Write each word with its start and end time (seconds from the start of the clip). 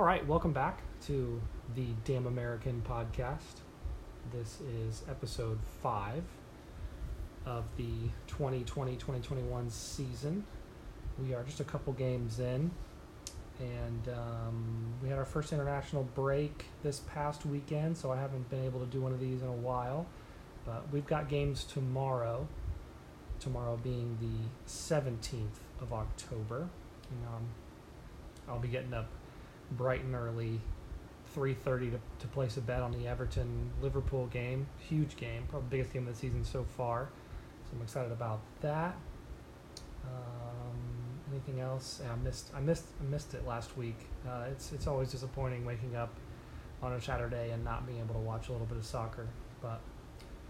All 0.00 0.06
right, 0.06 0.26
welcome 0.26 0.54
back 0.54 0.80
to 1.08 1.42
the 1.74 1.88
Damn 2.06 2.26
American 2.26 2.82
podcast. 2.88 3.60
This 4.32 4.58
is 4.62 5.02
episode 5.10 5.58
five 5.82 6.24
of 7.44 7.64
the 7.76 8.08
2020 8.26 8.92
2021 8.92 9.68
season. 9.68 10.46
We 11.22 11.34
are 11.34 11.42
just 11.42 11.60
a 11.60 11.64
couple 11.64 11.92
games 11.92 12.40
in, 12.40 12.70
and 13.58 14.08
um, 14.08 14.94
we 15.02 15.10
had 15.10 15.18
our 15.18 15.26
first 15.26 15.52
international 15.52 16.04
break 16.14 16.64
this 16.82 17.00
past 17.00 17.44
weekend, 17.44 17.98
so 17.98 18.10
I 18.10 18.16
haven't 18.16 18.48
been 18.48 18.64
able 18.64 18.80
to 18.80 18.86
do 18.86 19.02
one 19.02 19.12
of 19.12 19.20
these 19.20 19.42
in 19.42 19.48
a 19.48 19.52
while. 19.52 20.06
But 20.64 20.90
we've 20.90 21.06
got 21.06 21.28
games 21.28 21.62
tomorrow, 21.64 22.48
tomorrow 23.38 23.78
being 23.84 24.16
the 24.18 24.48
17th 24.66 25.60
of 25.82 25.92
October. 25.92 26.70
And, 27.10 27.26
um, 27.26 27.48
I'll 28.48 28.58
be 28.58 28.68
getting 28.68 28.94
up 28.94 29.06
bright 29.72 30.02
and 30.02 30.14
early 30.14 30.60
3.30 31.36 31.92
to, 31.92 32.00
to 32.18 32.26
place 32.28 32.56
a 32.56 32.60
bet 32.60 32.82
on 32.82 32.92
the 32.92 33.06
everton 33.06 33.70
liverpool 33.80 34.26
game. 34.26 34.66
Huge 34.78 35.16
game 35.16 35.44
probably 35.48 35.68
biggest 35.70 35.92
game 35.92 36.06
of 36.08 36.14
the 36.14 36.18
season 36.18 36.44
so 36.44 36.64
far. 36.76 37.08
So 37.64 37.76
i'm 37.76 37.82
excited 37.82 38.12
about 38.12 38.40
that. 38.62 38.96
Um, 40.04 41.20
anything 41.30 41.60
else? 41.60 42.00
Yeah, 42.02 42.12
i 42.12 42.16
missed 42.16 42.50
i 42.54 42.60
missed 42.60 42.86
i 43.00 43.04
missed 43.10 43.34
it 43.34 43.46
last 43.46 43.76
week. 43.76 43.98
Uh, 44.26 44.44
it's 44.50 44.72
it's 44.72 44.86
always 44.86 45.10
disappointing 45.10 45.64
waking 45.64 45.94
up 45.94 46.12
on 46.82 46.92
a 46.92 47.00
saturday 47.00 47.50
and 47.50 47.64
not 47.64 47.86
being 47.86 47.98
able 47.98 48.14
to 48.14 48.20
watch 48.20 48.48
a 48.48 48.52
little 48.52 48.66
bit 48.66 48.78
of 48.78 48.84
soccer 48.84 49.28
but 49.60 49.80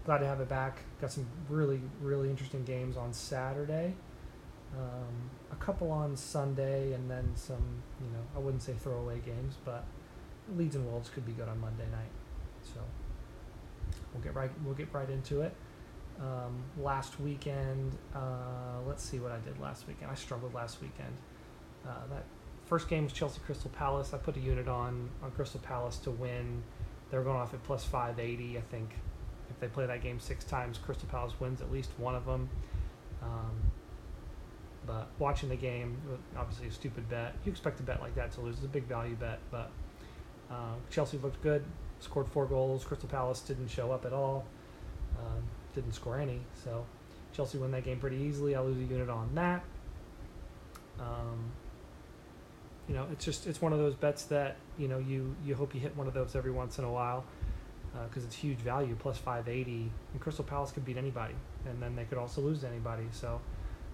glad 0.05 0.19
to 0.19 0.25
have 0.25 0.39
it 0.39 0.49
back. 0.49 0.79
Got 0.99 1.11
some 1.11 1.27
really 1.49 1.81
really 2.01 2.29
interesting 2.29 2.63
games 2.63 2.97
on 2.97 3.13
saturday 3.13 3.93
um, 4.77 5.29
a 5.51 5.55
couple 5.55 5.91
on 5.91 6.15
Sunday, 6.15 6.93
and 6.93 7.09
then 7.09 7.31
some, 7.35 7.83
you 7.99 8.09
know, 8.11 8.23
I 8.35 8.39
wouldn't 8.39 8.63
say 8.63 8.73
throwaway 8.73 9.19
games, 9.19 9.55
but 9.65 9.85
Leeds 10.55 10.75
and 10.75 10.85
Wolves 10.85 11.09
could 11.09 11.25
be 11.25 11.33
good 11.33 11.47
on 11.47 11.59
Monday 11.59 11.85
night. 11.91 12.11
So 12.61 12.79
we'll 14.13 14.23
get 14.23 14.35
right 14.35 14.51
we'll 14.63 14.75
get 14.75 14.93
right 14.93 15.09
into 15.09 15.41
it. 15.41 15.53
Um, 16.19 16.63
last 16.77 17.19
weekend, 17.19 17.97
uh, 18.13 18.79
let's 18.87 19.03
see 19.03 19.19
what 19.19 19.31
I 19.31 19.39
did 19.39 19.59
last 19.59 19.87
weekend. 19.87 20.11
I 20.11 20.15
struggled 20.15 20.53
last 20.53 20.81
weekend. 20.81 21.15
Uh, 21.87 22.07
that 22.11 22.23
first 22.65 22.87
game 22.87 23.05
was 23.05 23.13
Chelsea 23.13 23.39
Crystal 23.45 23.71
Palace. 23.71 24.13
I 24.13 24.17
put 24.17 24.37
a 24.37 24.39
unit 24.39 24.67
on 24.67 25.09
on 25.23 25.31
Crystal 25.31 25.59
Palace 25.61 25.97
to 25.97 26.11
win. 26.11 26.63
They 27.09 27.17
were 27.17 27.23
going 27.23 27.37
off 27.37 27.53
at 27.53 27.63
plus 27.63 27.83
580. 27.83 28.57
I 28.57 28.61
think 28.61 28.91
if 29.49 29.59
they 29.59 29.67
play 29.67 29.85
that 29.85 30.01
game 30.01 30.19
six 30.19 30.45
times, 30.45 30.77
Crystal 30.77 31.09
Palace 31.09 31.33
wins 31.39 31.61
at 31.61 31.71
least 31.71 31.89
one 31.97 32.15
of 32.15 32.25
them. 32.25 32.49
Um, 33.21 33.70
but 34.85 35.07
watching 35.19 35.49
the 35.49 35.55
game, 35.55 35.97
obviously 36.35 36.67
a 36.67 36.71
stupid 36.71 37.07
bet. 37.09 37.35
You 37.45 37.51
expect 37.51 37.79
a 37.79 37.83
bet 37.83 38.01
like 38.01 38.15
that 38.15 38.31
to 38.33 38.41
lose. 38.41 38.55
It's 38.55 38.65
a 38.65 38.69
big 38.69 38.85
value 38.85 39.15
bet, 39.15 39.39
but 39.51 39.69
uh, 40.49 40.73
Chelsea 40.89 41.17
looked 41.17 41.41
good, 41.43 41.63
scored 41.99 42.27
four 42.27 42.45
goals. 42.45 42.83
Crystal 42.83 43.09
Palace 43.09 43.41
didn't 43.41 43.67
show 43.67 43.91
up 43.91 44.05
at 44.05 44.13
all, 44.13 44.45
um, 45.19 45.43
didn't 45.75 45.93
score 45.93 46.19
any. 46.19 46.41
So 46.63 46.85
Chelsea 47.33 47.57
win 47.57 47.71
that 47.71 47.83
game 47.83 47.99
pretty 47.99 48.17
easily. 48.17 48.55
I 48.55 48.61
lose 48.61 48.77
a 48.77 48.91
unit 48.91 49.09
on 49.09 49.29
that. 49.35 49.63
Um, 50.99 51.51
you 52.87 52.95
know, 52.95 53.07
it's 53.11 53.23
just 53.23 53.47
it's 53.47 53.61
one 53.61 53.71
of 53.71 53.79
those 53.79 53.95
bets 53.95 54.23
that 54.25 54.57
you 54.77 54.87
know 54.87 54.97
you 54.97 55.35
you 55.45 55.55
hope 55.55 55.75
you 55.75 55.79
hit 55.79 55.95
one 55.95 56.07
of 56.07 56.13
those 56.13 56.35
every 56.35 56.51
once 56.51 56.79
in 56.79 56.85
a 56.85 56.91
while 56.91 57.23
because 58.07 58.23
uh, 58.23 58.27
it's 58.27 58.35
huge 58.35 58.57
value 58.59 58.95
plus 58.97 59.17
580 59.17 59.91
and 60.13 60.21
crystal 60.21 60.45
palace 60.45 60.71
could 60.71 60.85
beat 60.85 60.97
anybody 60.97 61.33
and 61.65 61.81
then 61.81 61.93
they 61.95 62.05
could 62.05 62.17
also 62.17 62.39
lose 62.39 62.63
anybody 62.63 63.03
so 63.11 63.41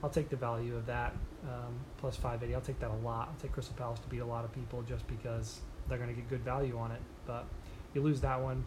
I'll 0.04 0.10
take 0.10 0.30
the 0.30 0.36
value 0.36 0.76
of 0.76 0.86
that 0.86 1.14
um, 1.44 1.74
plus 1.98 2.16
580. 2.16 2.54
I'll 2.54 2.62
take 2.62 2.80
that 2.80 2.92
a 2.92 3.06
lot. 3.06 3.30
I'll 3.30 3.42
take 3.42 3.52
Crystal 3.52 3.76
Palace 3.76 4.00
to 4.00 4.08
beat 4.08 4.20
a 4.20 4.26
lot 4.26 4.46
of 4.46 4.54
people 4.54 4.84
just 4.84 5.08
because 5.08 5.62
they're 5.88 5.98
going 5.98 6.10
to 6.10 6.16
get 6.16 6.30
good 6.30 6.44
value 6.44 6.78
on 6.78 6.92
it. 6.92 7.02
But 7.26 7.46
you 7.94 8.02
lose 8.02 8.22
that 8.22 8.42
one. 8.42 8.64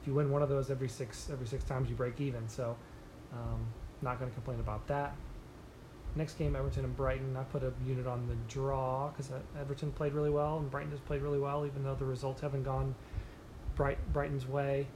If 0.00 0.08
you 0.08 0.14
win 0.14 0.30
one 0.30 0.42
of 0.42 0.48
those 0.48 0.70
every 0.70 0.88
six 0.88 1.30
every 1.30 1.46
six 1.46 1.64
times, 1.64 1.88
you 1.88 1.96
break 1.96 2.20
even. 2.20 2.48
So 2.48 2.76
um, 3.32 3.66
not 4.02 4.18
going 4.18 4.30
to 4.30 4.34
complain 4.34 4.60
about 4.60 4.86
that. 4.88 5.14
Next 6.16 6.34
game, 6.34 6.54
Everton 6.54 6.84
and 6.84 6.96
Brighton. 6.96 7.36
I 7.36 7.42
put 7.44 7.62
a 7.62 7.72
unit 7.86 8.06
on 8.06 8.28
the 8.28 8.36
draw 8.52 9.08
because 9.08 9.32
Everton 9.58 9.90
played 9.92 10.12
really 10.12 10.30
well 10.30 10.58
and 10.58 10.70
Brighton 10.70 10.92
has 10.92 11.00
played 11.00 11.22
really 11.22 11.40
well, 11.40 11.66
even 11.66 11.82
though 11.82 11.96
the 11.96 12.04
results 12.04 12.40
haven't 12.40 12.62
gone 12.62 12.94
Bright, 13.74 13.98
Brighton's 14.12 14.46
way 14.46 14.86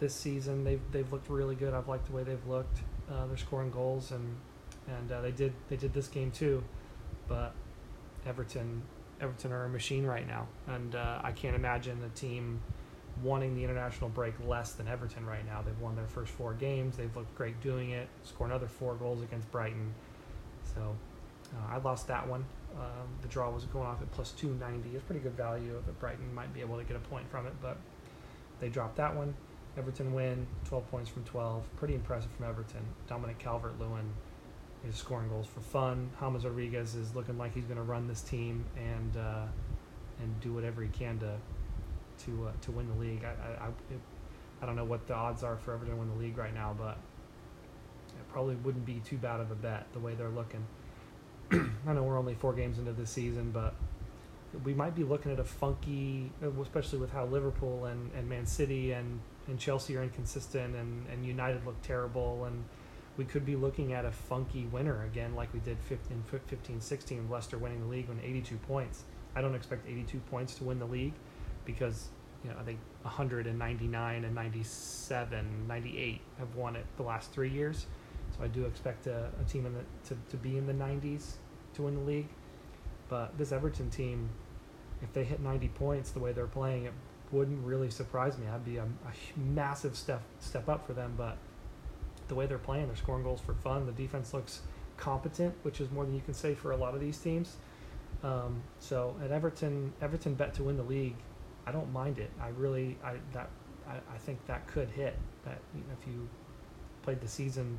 this 0.00 0.14
season. 0.14 0.64
They've 0.64 0.80
they've 0.90 1.10
looked 1.12 1.28
really 1.28 1.54
good. 1.54 1.74
I've 1.74 1.88
liked 1.88 2.06
the 2.06 2.12
way 2.12 2.22
they've 2.22 2.46
looked. 2.46 2.78
Uh, 3.10 3.26
they're 3.26 3.36
scoring 3.36 3.70
goals 3.70 4.10
and 4.10 4.36
and 4.88 5.12
uh, 5.12 5.20
they 5.20 5.30
did 5.30 5.52
they 5.68 5.76
did 5.76 5.92
this 5.92 6.08
game 6.08 6.30
too, 6.30 6.62
but 7.28 7.54
Everton 8.26 8.82
Everton 9.20 9.52
are 9.52 9.64
a 9.64 9.68
machine 9.68 10.04
right 10.04 10.26
now, 10.26 10.46
and 10.66 10.94
uh, 10.94 11.20
I 11.22 11.32
can't 11.32 11.54
imagine 11.54 12.02
a 12.04 12.18
team 12.18 12.60
wanting 13.22 13.54
the 13.54 13.62
international 13.62 14.10
break 14.10 14.34
less 14.46 14.72
than 14.72 14.88
Everton 14.88 15.26
right 15.26 15.44
now. 15.46 15.62
They've 15.62 15.78
won 15.78 15.94
their 15.94 16.06
first 16.06 16.32
four 16.32 16.54
games. 16.54 16.96
They've 16.96 17.14
looked 17.14 17.34
great 17.34 17.60
doing 17.60 17.90
it. 17.90 18.08
Score 18.24 18.46
another 18.46 18.66
four 18.66 18.94
goals 18.94 19.22
against 19.22 19.50
Brighton. 19.52 19.94
So 20.74 20.96
uh, 21.54 21.74
I 21.74 21.78
lost 21.78 22.08
that 22.08 22.26
one. 22.26 22.44
Um, 22.74 23.08
the 23.20 23.28
draw 23.28 23.50
was 23.50 23.64
going 23.66 23.86
off 23.86 24.00
at 24.00 24.10
plus 24.12 24.30
290. 24.32 24.96
It's 24.96 25.04
pretty 25.04 25.20
good 25.20 25.36
value. 25.36 25.80
But 25.84 25.98
Brighton 26.00 26.34
might 26.34 26.52
be 26.54 26.60
able 26.60 26.78
to 26.78 26.84
get 26.84 26.96
a 26.96 27.00
point 27.00 27.30
from 27.30 27.46
it, 27.46 27.52
but 27.60 27.76
they 28.60 28.68
dropped 28.68 28.96
that 28.96 29.14
one. 29.14 29.34
Everton 29.76 30.12
win, 30.12 30.46
12 30.66 30.90
points 30.90 31.10
from 31.10 31.24
12. 31.24 31.64
Pretty 31.76 31.94
impressive 31.94 32.30
from 32.32 32.46
Everton. 32.46 32.82
Dominic 33.08 33.38
Calvert-Lewin 33.38 34.12
is 34.88 34.96
scoring 34.96 35.28
goals 35.28 35.46
for 35.46 35.60
fun. 35.60 36.10
James 36.20 36.44
Rodriguez 36.44 36.94
is 36.94 37.14
looking 37.14 37.38
like 37.38 37.54
he's 37.54 37.64
going 37.64 37.76
to 37.76 37.82
run 37.82 38.06
this 38.06 38.22
team 38.22 38.64
and 38.76 39.16
uh, 39.16 39.46
and 40.20 40.40
do 40.40 40.52
whatever 40.52 40.82
he 40.82 40.88
can 40.88 41.18
to 41.20 41.36
to 42.24 42.48
uh, 42.48 42.52
to 42.62 42.70
win 42.72 42.88
the 42.88 42.94
league. 42.94 43.24
I 43.24 43.28
I, 43.28 43.66
I, 43.66 43.70
I, 44.62 44.66
don't 44.66 44.76
know 44.76 44.84
what 44.84 45.06
the 45.06 45.14
odds 45.14 45.42
are 45.42 45.56
for 45.56 45.74
Everton 45.74 45.94
to 45.94 46.00
win 46.00 46.10
the 46.10 46.20
league 46.20 46.36
right 46.36 46.54
now, 46.54 46.74
but 46.76 46.98
it 48.08 48.28
probably 48.32 48.56
wouldn't 48.56 48.86
be 48.86 49.00
too 49.04 49.18
bad 49.18 49.40
of 49.40 49.50
a 49.50 49.54
bet 49.54 49.86
the 49.92 49.98
way 49.98 50.14
they're 50.14 50.28
looking. 50.28 50.64
I 51.52 51.92
know 51.92 52.02
we're 52.02 52.18
only 52.18 52.34
four 52.34 52.52
games 52.52 52.78
into 52.78 52.92
the 52.92 53.06
season, 53.06 53.50
but 53.50 53.74
we 54.64 54.74
might 54.74 54.94
be 54.94 55.04
looking 55.04 55.32
at 55.32 55.40
a 55.40 55.44
funky, 55.44 56.30
especially 56.60 56.98
with 56.98 57.10
how 57.10 57.24
Liverpool 57.24 57.86
and, 57.86 58.10
and 58.14 58.28
Man 58.28 58.46
City 58.46 58.92
and, 58.92 59.20
and 59.48 59.58
Chelsea 59.58 59.96
are 59.96 60.02
inconsistent 60.02 60.76
and, 60.76 61.06
and 61.08 61.24
United 61.24 61.64
look 61.64 61.80
terrible 61.82 62.44
and 62.44 62.64
we 63.16 63.24
could 63.24 63.44
be 63.44 63.56
looking 63.56 63.92
at 63.92 64.04
a 64.04 64.10
funky 64.10 64.66
winner 64.66 65.04
again, 65.04 65.34
like 65.34 65.52
we 65.52 65.60
did 65.60 65.76
15, 65.88 66.22
15 66.46 66.80
16, 66.80 67.30
Leicester 67.30 67.58
winning 67.58 67.80
the 67.80 67.86
league 67.86 68.08
on 68.08 68.18
82 68.22 68.56
points. 68.58 69.04
I 69.34 69.40
don't 69.40 69.54
expect 69.54 69.86
82 69.86 70.18
points 70.30 70.54
to 70.56 70.64
win 70.64 70.78
the 70.78 70.86
league 70.86 71.14
because 71.64 72.08
you 72.44 72.50
know 72.50 72.56
I 72.58 72.62
think 72.62 72.78
199 73.02 74.24
and 74.24 74.34
97, 74.34 75.66
98 75.68 76.20
have 76.38 76.54
won 76.54 76.76
it 76.76 76.86
the 76.96 77.02
last 77.02 77.32
three 77.32 77.50
years. 77.50 77.86
So 78.36 78.44
I 78.44 78.48
do 78.48 78.64
expect 78.64 79.06
a, 79.06 79.30
a 79.40 79.44
team 79.44 79.66
in 79.66 79.74
the, 79.74 79.80
to, 80.08 80.16
to 80.30 80.36
be 80.38 80.56
in 80.56 80.66
the 80.66 80.72
90s 80.72 81.32
to 81.74 81.82
win 81.82 81.94
the 81.94 82.00
league. 82.00 82.28
But 83.10 83.36
this 83.36 83.52
Everton 83.52 83.90
team, 83.90 84.30
if 85.02 85.12
they 85.12 85.24
hit 85.24 85.40
90 85.40 85.68
points 85.68 86.12
the 86.12 86.20
way 86.20 86.32
they're 86.32 86.46
playing, 86.46 86.86
it 86.86 86.94
wouldn't 87.30 87.62
really 87.64 87.90
surprise 87.90 88.38
me. 88.38 88.46
I'd 88.46 88.64
be 88.64 88.78
a, 88.78 88.84
a 88.84 89.38
massive 89.38 89.96
step 89.96 90.22
step 90.40 90.68
up 90.68 90.86
for 90.86 90.94
them, 90.94 91.12
but 91.16 91.36
the 92.32 92.36
way 92.38 92.46
they're 92.46 92.56
playing. 92.56 92.86
They're 92.86 92.96
scoring 92.96 93.22
goals 93.22 93.42
for 93.42 93.52
fun. 93.52 93.84
The 93.84 93.92
defense 93.92 94.32
looks 94.32 94.62
competent, 94.96 95.54
which 95.64 95.82
is 95.82 95.90
more 95.90 96.06
than 96.06 96.14
you 96.14 96.22
can 96.22 96.32
say 96.32 96.54
for 96.54 96.72
a 96.72 96.76
lot 96.76 96.94
of 96.94 97.00
these 97.00 97.18
teams. 97.18 97.56
Um, 98.22 98.62
so 98.78 99.14
at 99.22 99.30
Everton, 99.30 99.92
Everton 100.00 100.32
bet 100.34 100.54
to 100.54 100.62
win 100.62 100.78
the 100.78 100.82
league. 100.82 101.16
I 101.66 101.72
don't 101.72 101.92
mind 101.92 102.18
it. 102.18 102.30
I 102.40 102.48
really, 102.48 102.96
I 103.04 103.16
that, 103.34 103.50
I, 103.86 103.96
I 104.14 104.18
think 104.18 104.44
that 104.46 104.66
could 104.66 104.88
hit. 104.88 105.14
That 105.44 105.58
you 105.74 105.80
know, 105.80 105.94
if 106.00 106.06
you 106.06 106.26
played 107.02 107.20
the 107.20 107.28
season 107.28 107.78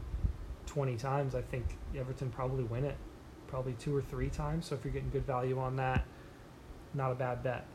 20 0.67 0.97
times, 0.97 1.33
I 1.33 1.41
think 1.41 1.65
Everton 1.97 2.29
probably 2.29 2.63
win 2.63 2.85
it, 2.85 2.97
probably 3.47 3.73
two 3.73 3.95
or 3.95 4.03
three 4.03 4.29
times. 4.29 4.67
So 4.67 4.75
if 4.75 4.83
you're 4.83 4.93
getting 4.93 5.09
good 5.09 5.25
value 5.25 5.57
on 5.57 5.77
that, 5.77 6.05
not 6.93 7.11
a 7.11 7.15
bad 7.15 7.41
bet. 7.41 7.65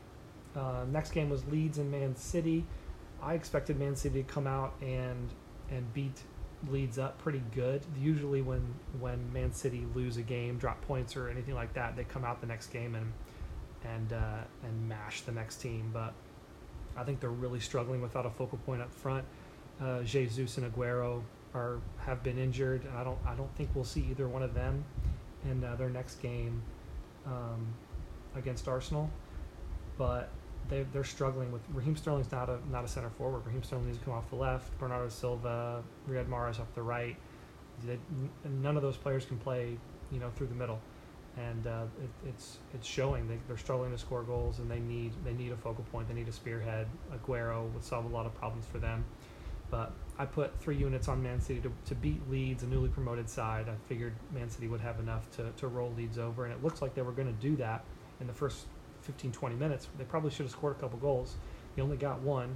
Uh, 0.55 0.85
next 0.89 1.11
game 1.11 1.29
was 1.29 1.45
Leeds 1.47 1.77
and 1.77 1.91
Man 1.91 2.15
City. 2.15 2.65
I 3.21 3.33
expected 3.33 3.77
Man 3.77 3.97
City 3.97 4.23
to 4.23 4.31
come 4.31 4.47
out 4.47 4.75
and 4.81 5.29
and 5.69 5.93
beat 5.93 6.23
Leeds 6.67 6.99
up 6.99 7.17
pretty 7.19 7.41
good. 7.55 7.85
Usually, 7.97 8.41
when 8.41 8.73
when 8.99 9.31
Man 9.31 9.53
City 9.53 9.85
lose 9.95 10.17
a 10.17 10.21
game, 10.21 10.57
drop 10.57 10.81
points 10.81 11.15
or 11.15 11.29
anything 11.29 11.55
like 11.55 11.73
that, 11.73 11.95
they 11.95 12.03
come 12.03 12.25
out 12.25 12.41
the 12.41 12.47
next 12.47 12.67
game 12.67 12.95
and 12.95 13.13
and 13.85 14.13
uh, 14.13 14.43
and 14.63 14.89
mash 14.89 15.21
the 15.21 15.31
next 15.31 15.57
team. 15.57 15.89
But 15.93 16.13
I 16.97 17.03
think 17.03 17.21
they're 17.21 17.29
really 17.29 17.61
struggling 17.61 18.01
without 18.01 18.25
a 18.25 18.29
focal 18.29 18.57
point 18.65 18.81
up 18.81 18.93
front. 18.93 19.25
Uh, 19.81 20.03
Jesus 20.03 20.57
and 20.57 20.73
Aguero 20.73 21.21
are 21.53 21.79
have 21.99 22.23
been 22.23 22.37
injured, 22.37 22.85
I 22.95 23.03
don't 23.03 23.17
I 23.25 23.35
don't 23.35 23.53
think 23.55 23.69
we'll 23.73 23.85
see 23.85 24.05
either 24.09 24.27
one 24.27 24.43
of 24.43 24.53
them 24.53 24.83
in 25.49 25.63
uh, 25.63 25.75
their 25.75 25.89
next 25.89 26.21
game 26.21 26.61
um, 27.25 27.73
against 28.35 28.67
Arsenal. 28.67 29.09
But 29.97 30.29
they 30.67 30.83
they're 30.93 31.03
struggling 31.03 31.51
with 31.51 31.61
Raheem 31.73 31.95
Sterling's 31.95 32.31
not 32.31 32.49
a 32.49 32.59
not 32.71 32.83
a 32.83 32.87
center 32.87 33.09
forward. 33.11 33.45
Raheem 33.45 33.63
Sterling 33.63 33.85
needs 33.87 33.99
to 33.99 34.05
come 34.05 34.13
off 34.13 34.29
the 34.29 34.35
left. 34.35 34.77
Bernardo 34.79 35.09
Silva, 35.09 35.83
Riyad 36.09 36.27
Mahrez 36.27 36.59
off 36.59 36.73
the 36.75 36.81
right. 36.81 37.15
They, 37.85 37.97
none 38.61 38.75
of 38.75 38.83
those 38.83 38.97
players 38.97 39.25
can 39.25 39.37
play, 39.37 39.77
you 40.11 40.19
know, 40.19 40.29
through 40.35 40.47
the 40.47 40.55
middle. 40.55 40.79
and 41.37 41.67
uh, 41.67 41.83
it, 42.03 42.29
it's 42.29 42.57
it's 42.73 42.87
showing. 42.87 43.27
They, 43.27 43.37
they're 43.47 43.57
struggling 43.57 43.91
to 43.91 43.97
score 43.97 44.23
goals, 44.23 44.59
and 44.59 44.69
they 44.69 44.79
need 44.79 45.13
they 45.23 45.33
need 45.33 45.51
a 45.51 45.57
focal 45.57 45.85
point. 45.91 46.07
They 46.07 46.13
need 46.13 46.27
a 46.27 46.31
spearhead. 46.31 46.87
Aguero 47.13 47.71
would 47.73 47.83
solve 47.83 48.05
a 48.05 48.09
lot 48.09 48.25
of 48.25 48.35
problems 48.35 48.65
for 48.65 48.79
them. 48.79 49.05
But 49.71 49.93
I 50.17 50.25
put 50.25 50.59
three 50.59 50.75
units 50.75 51.07
on 51.07 51.21
Man 51.21 51.39
City 51.39 51.61
to, 51.61 51.71
to 51.85 51.95
beat 51.95 52.27
Leeds, 52.29 52.63
a 52.63 52.67
newly 52.67 52.89
promoted 52.89 53.29
side. 53.29 53.69
I 53.69 53.75
figured 53.87 54.13
Man 54.33 54.49
City 54.49 54.67
would 54.67 54.81
have 54.81 54.99
enough 54.99 55.29
to, 55.37 55.51
to 55.57 55.67
roll 55.67 55.93
Leeds 55.95 56.17
over, 56.17 56.45
and 56.45 56.53
it 56.53 56.63
looks 56.63 56.81
like 56.81 56.95
they 56.95 57.03
were 57.03 57.11
going 57.11 57.27
to 57.27 57.39
do 57.39 57.55
that 57.57 57.83
in 58.19 58.25
the 58.25 58.33
first 58.33 58.65
15, 59.09 59.31
20 59.31 59.55
minutes. 59.55 59.87
They 59.97 60.03
probably 60.03 60.29
should 60.29 60.45
have 60.45 60.51
scored 60.51 60.75
a 60.77 60.79
couple 60.79 60.99
goals. 60.99 61.33
They 61.75 61.81
only 61.81 61.97
got 61.97 62.21
one, 62.21 62.55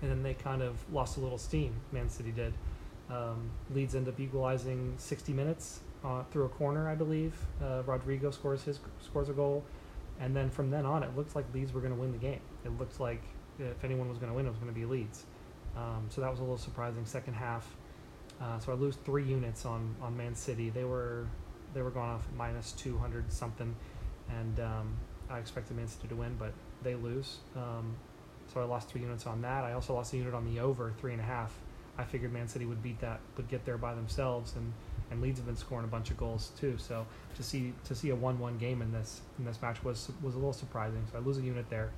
and 0.00 0.10
then 0.10 0.22
they 0.22 0.32
kind 0.32 0.62
of 0.62 0.76
lost 0.90 1.18
a 1.18 1.20
little 1.20 1.36
steam. 1.36 1.74
Man 1.92 2.08
City 2.08 2.30
did. 2.30 2.54
Um, 3.10 3.50
Leeds 3.74 3.94
end 3.94 4.08
up 4.08 4.18
equalizing 4.18 4.94
60 4.96 5.34
minutes 5.34 5.80
uh, 6.02 6.22
through 6.30 6.46
a 6.46 6.48
corner, 6.48 6.88
I 6.88 6.94
believe. 6.94 7.34
Uh, 7.62 7.82
Rodrigo 7.84 8.30
scores 8.30 8.62
his 8.62 8.80
scores 9.04 9.28
a 9.28 9.34
goal, 9.34 9.62
and 10.18 10.34
then 10.34 10.48
from 10.48 10.70
then 10.70 10.86
on, 10.86 11.02
it 11.02 11.14
looked 11.16 11.36
like 11.36 11.44
Leeds 11.52 11.74
were 11.74 11.80
going 11.82 11.92
to 11.92 12.00
win 12.00 12.12
the 12.12 12.18
game. 12.18 12.40
It 12.64 12.78
looked 12.78 12.98
like 12.98 13.22
if 13.58 13.84
anyone 13.84 14.08
was 14.08 14.16
going 14.16 14.30
to 14.30 14.36
win, 14.36 14.46
it 14.46 14.50
was 14.50 14.58
going 14.58 14.72
to 14.72 14.78
be 14.78 14.86
Leeds. 14.86 15.24
Um, 15.76 16.06
so 16.08 16.22
that 16.22 16.30
was 16.30 16.38
a 16.38 16.42
little 16.42 16.56
surprising. 16.56 17.04
Second 17.04 17.34
half, 17.34 17.76
uh, 18.40 18.58
so 18.58 18.72
I 18.72 18.74
lose 18.74 18.96
three 19.04 19.24
units 19.24 19.66
on 19.66 19.94
on 20.00 20.16
Man 20.16 20.34
City. 20.34 20.70
They 20.70 20.84
were 20.84 21.26
they 21.74 21.82
were 21.82 21.90
going 21.90 22.08
off 22.08 22.26
minus 22.38 22.72
200 22.72 23.30
something, 23.30 23.74
and 24.30 24.60
um, 24.60 24.96
I 25.30 25.38
expected 25.38 25.76
Man 25.76 25.88
City 25.88 26.08
to 26.08 26.16
win, 26.16 26.36
but 26.38 26.52
they 26.82 26.94
lose. 26.94 27.38
Um, 27.56 27.96
so 28.52 28.60
I 28.60 28.64
lost 28.64 28.88
three 28.88 29.02
units 29.02 29.26
on 29.26 29.42
that. 29.42 29.64
I 29.64 29.72
also 29.72 29.94
lost 29.94 30.12
a 30.14 30.16
unit 30.16 30.34
on 30.34 30.52
the 30.52 30.60
over 30.60 30.92
three 30.98 31.12
and 31.12 31.20
a 31.20 31.24
half. 31.24 31.52
I 31.98 32.04
figured 32.04 32.32
Man 32.32 32.48
City 32.48 32.64
would 32.64 32.82
beat 32.82 33.00
that, 33.00 33.20
would 33.36 33.48
get 33.48 33.64
there 33.64 33.78
by 33.78 33.94
themselves, 33.94 34.54
and 34.56 34.72
and 35.10 35.22
Leeds 35.22 35.38
have 35.38 35.46
been 35.46 35.56
scoring 35.56 35.84
a 35.84 35.88
bunch 35.88 36.10
of 36.10 36.16
goals 36.16 36.52
too. 36.58 36.76
So 36.78 37.06
to 37.36 37.42
see 37.42 37.72
to 37.84 37.94
see 37.94 38.10
a 38.10 38.16
one-one 38.16 38.58
game 38.58 38.82
in 38.82 38.92
this 38.92 39.22
in 39.38 39.44
this 39.44 39.60
match 39.60 39.82
was 39.82 40.10
was 40.22 40.34
a 40.34 40.38
little 40.38 40.52
surprising. 40.52 41.02
So 41.10 41.18
I 41.18 41.20
lose 41.20 41.38
a 41.38 41.42
unit 41.42 41.68
there. 41.70 41.90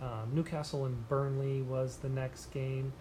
Um, 0.00 0.32
Newcastle 0.34 0.84
and 0.86 1.08
Burnley 1.08 1.62
was 1.62 1.96
the 1.96 2.08
next 2.08 2.46
game. 2.46 2.92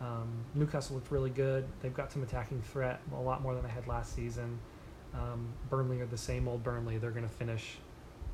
Um, 0.00 0.28
Newcastle 0.54 0.96
looked 0.96 1.10
really 1.10 1.30
good. 1.30 1.64
They've 1.80 1.94
got 1.94 2.12
some 2.12 2.22
attacking 2.22 2.62
threat, 2.62 3.00
a 3.12 3.20
lot 3.20 3.42
more 3.42 3.54
than 3.54 3.64
they 3.64 3.70
had 3.70 3.86
last 3.88 4.14
season. 4.14 4.58
Um, 5.14 5.48
Burnley 5.70 6.00
are 6.00 6.06
the 6.06 6.18
same 6.18 6.46
old 6.46 6.62
Burnley. 6.62 6.98
They're 6.98 7.10
going 7.10 7.26
to 7.26 7.34
finish 7.34 7.78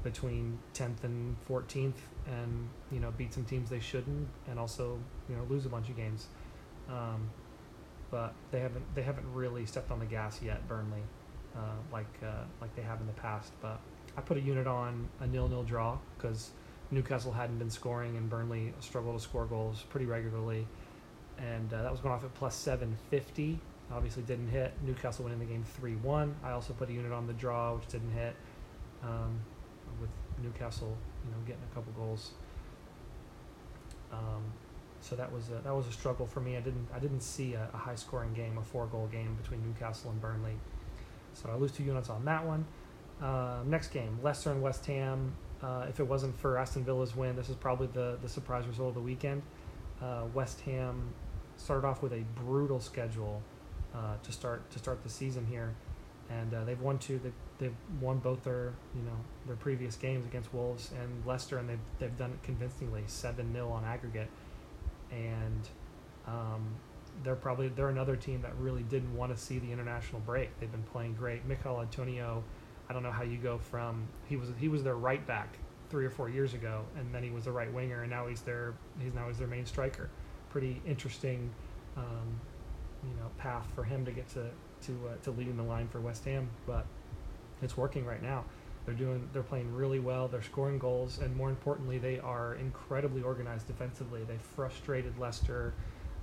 between 0.03 0.59
10th 0.75 1.05
and 1.05 1.37
14th, 1.49 1.95
and 2.27 2.69
you 2.91 3.01
know 3.01 3.11
beat 3.17 3.35
some 3.35 3.45
teams 3.45 3.71
they 3.71 3.81
shouldn't, 3.81 4.29
and 4.49 4.59
also 4.59 4.99
you 5.29 5.37
know 5.37 5.43
lose 5.49 5.67
a 5.67 5.69
bunch 5.69 5.89
of 5.89 5.97
games. 5.97 6.27
Um, 6.89 7.31
but 8.11 8.35
they 8.51 8.61
haven't 8.61 8.85
they 8.95 9.03
haven't 9.03 9.33
really 9.33 9.67
stepped 9.67 9.91
on 9.91 9.99
the 9.99 10.07
gas 10.07 10.41
yet, 10.43 10.67
Burnley, 10.69 11.03
uh, 11.57 11.77
like 11.93 12.13
uh, 12.23 12.45
like 12.61 12.75
they 12.77 12.83
have 12.83 13.01
in 13.01 13.07
the 13.07 13.13
past. 13.15 13.53
But 13.61 13.81
I 14.17 14.21
put 14.21 14.37
a 14.37 14.41
unit 14.41 14.67
on 14.67 15.09
a 15.21 15.27
nil-nil 15.27 15.63
draw 15.63 15.99
because 16.17 16.51
Newcastle 16.91 17.33
hadn't 17.33 17.59
been 17.59 17.71
scoring 17.71 18.17
and 18.17 18.29
Burnley 18.29 18.75
struggled 18.81 19.17
to 19.17 19.23
score 19.23 19.47
goals 19.47 19.85
pretty 19.91 20.07
regularly, 20.07 20.67
and 21.39 21.73
uh, 21.73 21.83
that 21.83 21.91
was 21.91 22.01
going 22.01 22.15
off 22.15 22.25
at 22.25 22.35
plus 22.35 22.55
750. 22.57 23.59
Obviously 23.93 24.23
didn't 24.23 24.49
hit. 24.49 24.73
Newcastle 24.85 25.25
winning 25.25 25.41
the 25.41 25.45
game 25.45 25.65
3-1. 25.83 26.33
I 26.45 26.53
also 26.53 26.73
put 26.73 26.89
a 26.91 26.93
unit 26.93 27.11
on 27.11 27.27
the 27.27 27.33
draw, 27.33 27.75
which 27.75 27.89
didn't 27.89 28.13
hit. 28.13 28.37
Um, 29.03 29.41
Newcastle, 30.43 30.97
you 31.25 31.31
know, 31.31 31.39
getting 31.47 31.63
a 31.71 31.75
couple 31.75 31.93
goals. 31.93 32.33
Um, 34.13 34.43
so 35.01 35.17
that 35.17 35.33
was 35.33 35.49
a, 35.49 35.63
that 35.63 35.75
was 35.75 35.87
a 35.87 35.93
struggle 35.93 36.27
for 36.27 36.41
me. 36.41 36.57
I 36.57 36.61
didn't 36.61 36.89
I 36.95 36.99
didn't 36.99 37.23
see 37.23 37.55
a, 37.55 37.69
a 37.73 37.77
high 37.77 37.95
scoring 37.95 38.33
game, 38.33 38.59
a 38.59 38.63
four 38.63 38.87
goal 38.87 39.09
game 39.11 39.37
between 39.41 39.63
Newcastle 39.65 40.11
and 40.11 40.21
Burnley. 40.21 40.55
So 41.35 41.49
I 41.51 41.55
lose 41.55 41.73
two 41.73 41.85
units 41.85 42.11
on 42.11 42.25
that 42.25 42.45
one. 42.45 42.65
Uh, 43.23 43.61
next 43.67 43.89
game, 43.89 44.19
Leicester 44.23 44.51
and 44.51 44.63
West 44.63 44.85
Ham. 44.87 45.33
Uh, 45.63 45.87
if 45.89 46.01
it 46.01 46.05
wasn't 46.05 46.39
for 46.39 46.57
Aston 46.59 46.85
Villa's 46.85 47.15
win, 47.15 47.37
this 47.37 47.51
is 47.51 47.57
probably 47.57 47.87
the, 47.89 48.19
the 48.23 48.29
surprise 48.29 48.67
result 48.67 48.89
of 48.89 48.95
the 48.95 49.01
weekend. 49.01 49.43
Uh, 50.03 50.23
West 50.33 50.61
Ham 50.63 51.13
started 51.59 51.87
off 51.87 52.03
with 52.03 52.13
a 52.15 52.25
brutal 52.35 52.81
schedule 52.81 53.43
uh, 53.95 54.15
to 54.23 54.33
start 54.33 54.71
to 54.71 54.79
start 54.79 55.03
the 55.03 55.11
season 55.11 55.47
here, 55.47 55.75
and 56.31 56.55
uh, 56.55 56.65
they've 56.65 56.81
won 56.81 56.99
two. 56.99 57.19
They've, 57.19 57.33
they've 57.59 58.01
won 58.01 58.19
both 58.19 58.45
their 58.45 58.73
you 58.95 59.03
know 59.03 59.17
their 59.47 59.57
previous 59.57 59.97
games 59.97 60.25
against 60.27 60.53
Wolves 60.55 60.91
and 61.01 61.27
Leicester, 61.27 61.59
and 61.59 61.69
they've 61.69 61.79
they've 61.99 62.17
done 62.17 62.31
it 62.31 62.43
convincingly, 62.43 63.03
seven 63.07 63.53
0 63.53 63.69
on 63.69 63.85
aggregate, 63.85 64.29
and 65.11 65.69
um, 66.27 66.75
they're 67.25 67.35
probably 67.35 67.69
they're 67.69 67.89
another 67.89 68.17
team 68.17 68.43
that 68.43 68.57
really 68.59 68.83
didn't 68.85 69.15
want 69.17 69.35
to 69.35 69.43
see 69.43 69.59
the 69.59 69.73
international 69.73 70.21
break. 70.21 70.59
They've 70.61 70.71
been 70.71 70.83
playing 70.85 71.15
great. 71.15 71.47
Michail 71.47 71.81
Antonio 71.81 72.43
I 72.91 72.93
don't 72.93 73.05
know 73.05 73.13
how 73.13 73.23
you 73.23 73.39
go 73.39 73.57
from 73.57 74.09
he 74.29 74.35
was 74.35 74.49
he 74.59 74.67
was 74.67 74.83
their 74.83 74.97
right 74.97 75.25
back 75.25 75.57
three 75.91 76.05
or 76.05 76.11
four 76.11 76.29
years 76.29 76.55
ago, 76.55 76.85
and 76.99 77.15
then 77.15 77.23
he 77.23 77.31
was 77.31 77.45
the 77.45 77.53
right 77.53 77.73
winger, 77.73 78.03
and 78.03 78.11
now 78.11 78.27
he's 78.27 78.41
their 78.41 78.75
he's 78.99 79.15
now 79.15 79.29
he's 79.29 79.39
their 79.39 79.47
main 79.47 79.65
striker. 79.65 80.11
Pretty 80.51 80.83
interesting, 80.85 81.51
um, 81.97 82.41
you 83.05 83.15
know, 83.15 83.31
path 83.39 83.71
for 83.77 83.85
him 83.85 84.05
to 84.05 84.11
get 84.11 84.29
to 84.31 84.51
to 84.83 84.93
uh, 85.09 85.25
to 85.25 85.31
leading 85.31 85.57
the 85.57 85.63
line 85.63 85.89
for 85.89 86.01
West 86.01 86.25
Ham, 86.25 86.49
but 86.67 86.87
it's 87.63 87.77
working 87.77 88.05
right 88.05 88.23
now. 88.23 88.45
They're 88.87 88.95
doing 88.95 89.29
they're 89.33 89.43
playing 89.43 89.75
really 89.75 90.01
well. 90.01 90.29
They're 90.29 90.43
scoring 90.43 90.79
goals, 90.79 91.19
and 91.19 91.37
more 91.37 91.51
importantly, 91.51 91.99
they 91.99 92.19
are 92.19 92.55
incredibly 92.55 93.23
organized 93.23 93.67
defensively. 93.67 94.25
They 94.25 94.39
frustrated 94.39 95.19
Leicester 95.19 95.75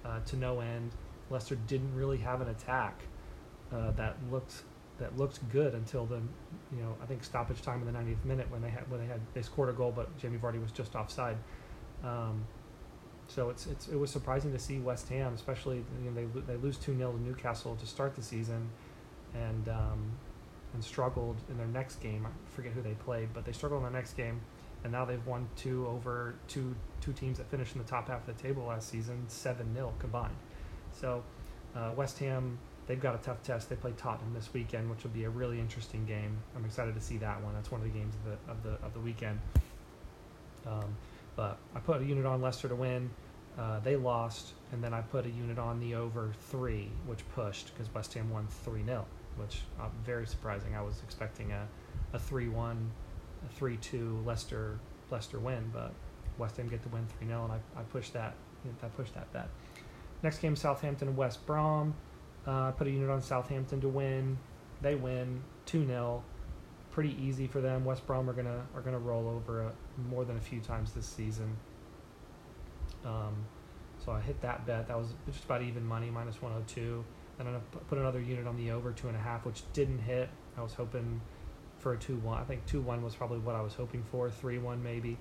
uh, 0.04 0.20
to 0.22 0.36
no 0.36 0.60
end. 0.60 0.92
Leicester 1.30 1.56
didn't 1.68 1.94
really 1.94 2.18
have 2.18 2.42
an 2.42 2.50
attack 2.50 3.02
uh, 3.72 3.92
that 3.92 4.16
looked 4.32 4.64
that 5.00 5.16
looked 5.18 5.48
good 5.50 5.76
until 5.76 6.06
the, 6.06 6.16
you 6.16 6.82
know, 6.82 6.96
I 7.02 7.06
think 7.06 7.24
stoppage 7.24 7.62
time 7.62 7.82
in 7.82 7.94
the 7.94 8.00
90th 8.00 8.26
minute 8.26 8.50
when 8.50 8.62
they 8.62 8.70
had 8.70 8.90
when 8.90 9.00
they 9.00 9.06
had 9.06 9.22
they 9.34 9.42
scored 9.42 9.70
a 9.70 9.74
goal, 9.74 9.92
but 9.96 10.18
Jamie 10.18 10.38
Vardy 10.38 10.62
was 10.62 10.72
just 10.72 10.96
offside. 10.96 11.38
Um, 12.04 12.46
so 13.28 13.50
it's, 13.50 13.68
it's 13.68 13.88
it 13.88 13.96
was 13.96 14.10
surprising 14.10 14.52
to 14.54 14.60
see 14.60 14.80
West 14.80 15.10
Ham, 15.10 15.34
especially 15.34 15.84
you 16.04 16.12
know, 16.12 16.16
they 16.16 16.54
they 16.54 16.58
lose 16.58 16.78
two 16.78 16.98
0 16.98 17.12
to 17.12 17.22
Newcastle 17.22 17.76
to 17.76 17.86
start 17.86 18.16
the 18.16 18.22
season, 18.22 18.70
and 19.34 19.68
um, 19.70 20.12
and 20.74 20.84
struggled 20.84 21.36
in 21.50 21.58
their 21.58 21.68
next 21.68 22.00
game. 22.02 22.26
I 22.26 22.56
forget 22.56 22.72
who 22.72 22.82
they 22.82 22.94
played, 22.94 23.30
but 23.34 23.46
they 23.46 23.52
struggled 23.52 23.84
in 23.84 23.92
their 23.92 24.00
next 24.00 24.16
game, 24.16 24.40
and 24.84 24.92
now 24.92 25.06
they've 25.06 25.26
won 25.26 25.50
two 25.56 25.88
over 25.88 26.36
two 26.48 26.76
two 27.02 27.14
teams 27.14 27.38
that 27.38 27.50
finished 27.50 27.76
in 27.76 27.82
the 27.82 27.88
top 27.88 28.08
half 28.08 28.28
of 28.28 28.38
the 28.38 28.42
table 28.42 28.64
last 28.66 28.90
season, 28.90 29.26
seven 29.28 29.74
0 29.74 29.94
combined. 30.00 30.36
So 30.94 31.24
uh, 31.76 31.92
West 31.96 32.20
Ham 32.20 32.58
they've 32.88 33.02
got 33.02 33.16
a 33.16 33.20
tough 33.20 33.44
test. 33.44 33.70
They 33.70 33.76
play 33.76 33.94
Tottenham 33.98 34.34
this 34.34 34.54
weekend, 34.54 34.90
which 34.90 35.04
will 35.04 35.12
be 35.12 35.26
a 35.26 35.30
really 35.30 35.60
interesting 35.60 36.06
game. 36.06 36.38
I'm 36.56 36.66
excited 36.66 36.96
to 36.96 37.02
see 37.02 37.18
that 37.18 37.44
one. 37.44 37.54
That's 37.54 37.70
one 37.70 37.82
of 37.82 37.88
the 37.88 37.94
games 37.94 38.16
of 38.16 38.32
the 38.32 38.52
of 38.52 38.64
the 38.64 38.86
of 38.86 38.94
the 38.94 39.00
weekend. 39.00 39.40
Um, 40.66 40.96
but 41.38 41.58
I 41.74 41.80
put 41.80 42.02
a 42.02 42.06
unit 42.06 42.26
on 42.26 42.42
Leicester 42.42 42.68
to 42.68 42.76
win. 42.76 43.10
Uh, 43.58 43.80
they 43.80 43.96
lost, 43.96 44.54
and 44.74 44.84
then 44.84 44.94
I 44.94 45.02
put 45.02 45.26
a 45.26 45.30
unit 45.30 45.58
on 45.58 45.80
the 45.80 45.96
over 45.96 46.34
three, 46.50 46.92
which 47.06 47.28
pushed 47.34 47.74
because 47.74 47.92
West 47.94 48.14
Ham 48.16 48.30
won 48.30 48.48
three 48.48 48.84
0 48.84 49.06
which 49.38 49.62
uh, 49.80 49.88
very 50.06 50.28
surprising. 50.28 50.76
I 50.76 50.82
was 50.82 51.02
expecting 51.04 51.52
a 51.52 51.68
a 52.14 52.20
three 52.20 52.50
one, 52.50 52.92
a 53.46 53.54
three 53.54 53.78
two 53.78 54.22
Leicester 54.26 54.80
Leicester 55.10 55.40
win, 55.40 55.70
but 55.74 55.94
West 56.38 56.58
Ham 56.58 56.68
get 56.68 56.84
to 56.84 56.90
win 56.90 57.06
three 57.18 57.28
0 57.28 57.44
and 57.46 57.54
I, 57.54 57.80
I 57.80 57.84
pushed 57.84 58.14
that 58.14 58.36
I 58.84 58.88
pushed 58.88 59.14
that 59.14 59.32
bet. 59.32 59.48
Next 60.24 60.40
game, 60.40 60.56
Southampton 60.56 61.16
West 61.16 61.46
Brom. 61.46 61.94
Uh, 62.46 62.70
I 62.70 62.72
put 62.72 62.88
a 62.88 62.90
unit 62.90 63.10
on 63.10 63.22
Southampton 63.22 63.80
to 63.82 63.88
win. 63.88 64.38
They 64.82 64.96
win 64.96 65.42
2 65.68 65.86
0. 65.86 66.24
Pretty 66.98 67.16
easy 67.22 67.46
for 67.46 67.62
them. 67.62 67.86
West 67.86 68.08
Brom 68.08 68.28
are 68.28 68.34
gonna 68.34 68.66
are 68.74 68.82
gonna 68.82 68.98
roll 68.98 69.30
over 69.30 69.62
a, 69.62 69.72
more 70.10 70.26
than 70.26 70.36
a 70.36 70.40
few 70.40 70.60
times 70.60 70.94
this 70.94 71.06
season. 71.06 71.56
Um, 73.06 73.36
so 74.04 74.12
I 74.12 74.20
hit 74.20 74.42
that 74.42 74.66
bet. 74.66 74.88
That 74.88 74.98
was 74.98 75.14
just 75.28 75.46
about 75.46 75.62
even 75.62 75.86
money, 75.86 76.10
minus 76.10 76.42
102. 76.42 77.06
Then 77.38 77.46
I 77.46 77.60
put 77.88 78.00
another 78.00 78.20
unit 78.20 78.48
on 78.48 78.58
the 78.58 78.72
over 78.72 78.94
two 78.94 79.10
and 79.10 79.16
a 79.16 79.20
half, 79.20 79.46
which 79.46 79.62
didn't 79.74 80.00
hit. 80.00 80.28
I 80.58 80.64
was 80.64 80.74
hoping 80.74 81.22
for 81.78 81.94
a 81.94 81.98
two 82.00 82.16
one. 82.16 82.40
I 82.40 82.46
think 82.46 82.66
two 82.66 82.82
one 82.82 83.04
was 83.04 83.16
probably 83.16 83.38
what 83.38 83.54
I 83.54 83.62
was 83.62 83.76
hoping 83.76 84.04
for. 84.12 84.32
Three 84.32 84.58
one 84.58 84.82
maybe. 84.82 85.20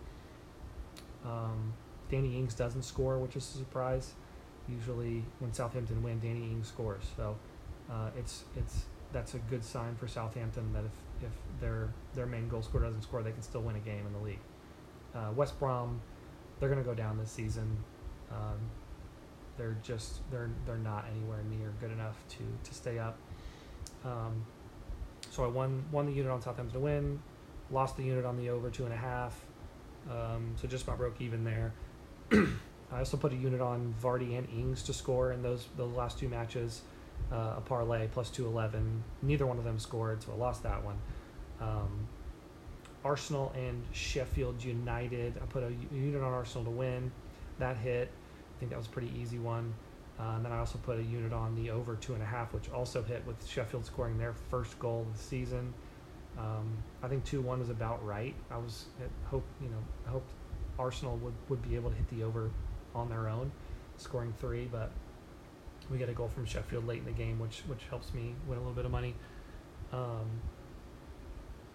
Um, 1.27 1.75
Danny 2.11 2.39
Ings 2.39 2.55
doesn't 2.55 2.85
score, 2.85 3.19
which 3.19 3.37
is 3.37 3.55
a 3.55 3.59
surprise 3.59 4.15
usually 4.67 5.25
when 5.41 5.53
Southampton 5.53 6.03
win, 6.03 6.21
Danny 6.21 6.45
Ings 6.45 6.69
scores. 6.69 7.05
So 7.19 7.37
uh, 7.91 8.09
it's 8.17 8.45
it's 8.57 8.87
that's 9.13 9.35
a 9.35 9.39
good 9.39 9.65
sign 9.65 9.95
for 9.97 10.09
Southampton 10.09 10.73
that 10.73 10.85
if, 10.85 10.93
if 11.23 11.61
their 11.61 11.93
their 12.15 12.27
main 12.27 12.49
goal 12.49 12.63
scorer 12.63 12.85
doesn't 12.85 13.03
score, 13.03 13.23
they 13.23 13.33
can 13.33 13.43
still 13.43 13.63
win 13.63 13.77
a 13.77 13.81
game 13.81 14.07
in 14.07 14.13
the 14.13 14.19
league. 14.19 14.41
Uh, 15.15 15.33
West 15.35 15.59
Brom, 15.59 16.01
they're 16.61 16.69
going 16.69 16.83
to 16.83 16.89
go 16.89 16.95
down 16.95 17.19
this 17.19 17.31
season. 17.31 17.77
Um, 18.31 18.59
they're 19.57 19.77
just 19.83 20.21
they're 20.31 20.51
they're 20.67 20.77
not 20.77 21.07
anywhere 21.11 21.43
near 21.51 21.73
good 21.81 21.91
enough 21.91 22.17
to 22.31 22.69
to 22.69 22.75
stay 22.75 22.99
up. 22.99 23.17
Um, 24.05 24.45
so 25.31 25.45
I 25.45 25.49
won 25.49 25.85
won 25.91 26.07
the 26.07 26.13
unit 26.13 26.31
on 26.31 26.41
Southampton 26.43 26.75
to 26.75 26.81
win, 26.81 27.21
lost 27.71 27.97
the 27.97 28.05
unit 28.05 28.25
on 28.25 28.37
the 28.37 28.51
over 28.51 28.71
two 28.71 28.85
and 28.85 28.93
a 28.93 28.97
half. 28.97 29.39
Um, 30.11 30.55
so 30.61 30.69
just 30.69 30.85
about 30.85 30.99
broke 30.99 31.21
even 31.21 31.45
there. 31.45 31.73
I 32.93 32.99
also 32.99 33.17
put 33.17 33.33
a 33.33 33.37
unit 33.37 33.61
on 33.61 33.95
Vardy 34.01 34.39
and 34.39 34.49
Ings 34.51 34.83
to 34.85 34.93
score 34.93 35.33
in 35.33 35.43
those 35.43 35.67
the 35.77 35.87
last 35.87 36.19
two 36.19 36.29
matches. 36.29 36.83
Uh, 37.33 37.55
a 37.57 37.61
parlay 37.61 38.07
plus 38.13 38.31
211. 38.31 39.03
Neither 39.23 39.47
one 39.47 39.59
of 39.59 39.65
them 39.65 39.79
scored, 39.81 40.23
so 40.23 40.33
I 40.33 40.37
lost 40.37 40.63
that 40.63 40.85
one. 40.85 40.97
Um, 41.61 42.07
Arsenal 43.05 43.53
and 43.57 43.83
Sheffield 43.93 44.63
United. 44.63 45.35
I 45.43 45.47
put 45.47 45.65
a 45.65 45.73
unit 45.93 46.23
on 46.23 46.33
Arsenal 46.33 46.65
to 46.65 46.71
win. 46.71 47.11
That 47.59 47.77
hit. 47.77 48.11
I 48.11 48.61
think 48.61 48.71
that 48.71 48.79
was 48.79 48.87
a 48.87 48.91
pretty 48.91 49.11
easy 49.21 49.39
one. 49.39 49.75
Uh, 50.19 50.35
and 50.37 50.45
then 50.45 50.53
I 50.53 50.59
also 50.59 50.79
put 50.79 50.99
a 50.99 51.03
unit 51.03 51.33
on 51.33 51.55
the 51.55 51.71
over 51.71 51.97
two 51.97 52.15
and 52.15 52.23
a 52.23 52.27
half, 52.27 52.53
which 52.55 52.71
also 52.71 53.03
hit 53.03 53.27
with 53.27 53.47
Sheffield 53.47 53.85
scoring 53.85 54.19
their 54.19 54.33
first 54.33 54.79
goal 54.79 55.03
of 55.03 55.17
the 55.17 55.23
season. 55.23 55.75
Um, 56.39 56.77
I 57.03 57.09
think 57.09 57.25
two 57.25 57.41
one 57.41 57.61
was 57.61 57.71
about 57.71 58.05
right. 58.05 58.35
I 58.51 58.57
was 58.57 58.87
I 59.01 59.29
hope 59.29 59.45
you 59.61 59.69
know 59.69 59.83
I 60.07 60.11
hoped 60.11 60.31
Arsenal 60.79 61.17
would, 61.19 61.35
would 61.49 61.63
be 61.69 61.77
able 61.77 61.91
to 61.91 61.97
hit 61.97 62.09
the 62.09 62.23
over 62.23 62.51
on 62.95 63.09
their 63.09 63.29
own, 63.29 63.51
scoring 63.99 64.35
three, 64.39 64.69
but 64.71 64.91
we 65.91 65.99
get 65.99 66.09
a 66.09 66.13
goal 66.13 66.29
from 66.29 66.45
Sheffield 66.45 66.87
late 66.87 66.99
in 66.99 67.05
the 67.05 67.13
game, 67.13 67.39
which 67.39 67.63
which 67.67 67.83
helps 67.89 68.13
me 68.15 68.35
win 68.47 68.59
a 68.59 68.61
little 68.61 68.75
bit 68.75 68.85
of 68.85 68.91
money. 68.91 69.15
Um, 69.93 70.41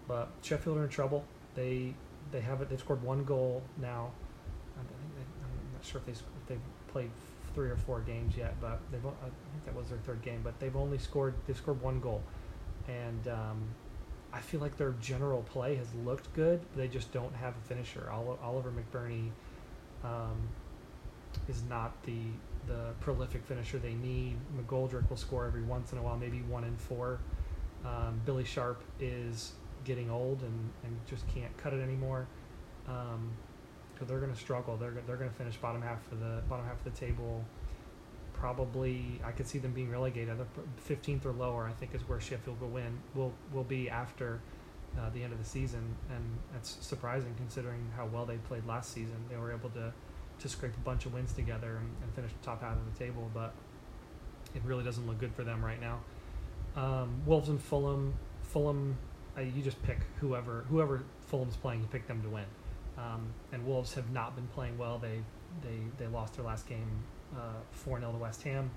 but 0.06 0.30
Sheffield 0.42 0.76
are 0.78 0.84
in 0.84 0.90
trouble. 0.90 1.24
They 1.54 1.94
they 2.30 2.40
have 2.40 2.60
it. 2.62 2.68
They've 2.68 2.80
scored 2.80 3.02
one 3.02 3.24
goal 3.24 3.62
now. 3.80 4.10
They, 4.76 5.22
I'm 5.22 5.72
not 5.72 5.84
sure 5.84 6.00
if 6.00 6.06
they 6.06 6.12
if 6.12 6.46
they've 6.46 6.58
played 6.88 7.10
three 7.54 7.70
or 7.70 7.76
four 7.76 8.00
games 8.00 8.36
yet, 8.36 8.54
but 8.60 8.80
they've 8.90 9.04
I 9.04 9.10
think 9.52 9.64
that 9.66 9.74
was 9.74 9.88
their 9.88 9.98
third 9.98 10.22
game. 10.22 10.40
But 10.42 10.58
they've 10.60 10.76
only 10.76 10.98
scored 10.98 11.34
they've 11.46 11.56
scored 11.56 11.80
one 11.80 12.00
goal, 12.00 12.22
and 12.88 13.28
um, 13.28 13.62
I 14.32 14.40
feel 14.40 14.60
like 14.60 14.76
their 14.76 14.94
general 15.00 15.42
play 15.42 15.76
has 15.76 15.88
looked 16.04 16.32
good. 16.34 16.60
They 16.74 16.88
just 16.88 17.12
don't 17.12 17.34
have 17.34 17.54
a 17.56 17.68
finisher. 17.68 18.10
Oliver 18.10 18.72
McBurnie 18.72 19.30
um, 20.04 20.48
is 21.48 21.62
not 21.68 22.02
the 22.04 22.18
the 22.66 22.92
prolific 23.00 23.44
finisher 23.44 23.78
they 23.78 23.94
need. 23.94 24.36
McGoldrick 24.56 25.08
will 25.08 25.16
score 25.16 25.46
every 25.46 25.62
once 25.62 25.92
in 25.92 25.98
a 25.98 26.02
while, 26.02 26.16
maybe 26.16 26.42
one 26.42 26.64
in 26.64 26.76
four. 26.76 27.20
Um, 27.84 28.20
Billy 28.24 28.44
Sharp 28.44 28.82
is 29.00 29.52
getting 29.84 30.10
old 30.10 30.42
and, 30.42 30.70
and 30.84 30.96
just 31.08 31.26
can't 31.34 31.56
cut 31.56 31.72
it 31.72 31.80
anymore. 31.80 32.26
Um, 32.88 33.32
so 33.98 34.04
they're 34.04 34.20
going 34.20 34.32
to 34.32 34.38
struggle. 34.38 34.76
They're 34.76 34.94
they're 35.06 35.16
going 35.16 35.30
to 35.30 35.36
finish 35.36 35.56
bottom 35.56 35.80
half 35.80 36.10
of 36.10 36.18
the 36.18 36.42
bottom 36.48 36.66
half 36.66 36.84
of 36.84 36.92
the 36.92 36.98
table. 36.98 37.44
Probably, 38.32 39.20
I 39.24 39.30
could 39.30 39.46
see 39.46 39.58
them 39.58 39.72
being 39.72 39.90
relegated. 39.90 40.36
Fifteenth 40.76 41.24
or 41.24 41.32
lower, 41.32 41.68
I 41.68 41.72
think, 41.72 41.94
is 41.94 42.00
where 42.08 42.20
Sheffield 42.20 42.60
will 42.60 42.68
win. 42.68 42.98
Will 43.14 43.32
will 43.52 43.62
be 43.62 43.88
after 43.88 44.40
uh, 44.98 45.10
the 45.10 45.22
end 45.22 45.32
of 45.32 45.38
the 45.38 45.44
season, 45.44 45.96
and 46.10 46.24
that's 46.52 46.78
surprising 46.80 47.32
considering 47.36 47.88
how 47.96 48.06
well 48.06 48.26
they 48.26 48.38
played 48.38 48.66
last 48.66 48.92
season. 48.92 49.16
They 49.30 49.36
were 49.36 49.52
able 49.52 49.70
to 49.70 49.92
to 50.40 50.48
scrape 50.48 50.76
a 50.76 50.80
bunch 50.80 51.06
of 51.06 51.14
wins 51.14 51.32
together 51.32 51.76
and, 51.76 51.88
and 52.02 52.14
finish 52.14 52.32
the 52.32 52.44
top 52.44 52.62
half 52.62 52.76
of 52.76 52.92
the 52.92 52.98
table, 52.98 53.30
but 53.32 53.52
it 54.54 54.62
really 54.64 54.84
doesn't 54.84 55.06
look 55.06 55.18
good 55.18 55.34
for 55.34 55.44
them 55.44 55.64
right 55.64 55.80
now. 55.80 56.00
Um, 56.76 57.22
Wolves 57.26 57.48
and 57.48 57.60
Fulham. 57.60 58.14
Fulham, 58.42 58.96
uh, 59.36 59.42
you 59.42 59.62
just 59.62 59.82
pick 59.82 60.00
whoever 60.20 60.64
whoever 60.68 61.02
Fulham's 61.26 61.56
playing, 61.56 61.80
you 61.80 61.86
pick 61.86 62.06
them 62.06 62.22
to 62.22 62.28
win. 62.28 62.44
Um, 62.98 63.32
and 63.52 63.66
Wolves 63.66 63.94
have 63.94 64.10
not 64.10 64.34
been 64.34 64.46
playing 64.48 64.76
well. 64.78 64.98
They 64.98 65.22
they 65.62 65.78
they 65.98 66.06
lost 66.06 66.34
their 66.34 66.44
last 66.44 66.68
game 66.68 66.88
uh, 67.34 67.60
four 67.70 67.98
uh, 67.98 68.00
0 68.00 68.12
to 68.12 68.18
West 68.18 68.42
Ham, 68.42 68.70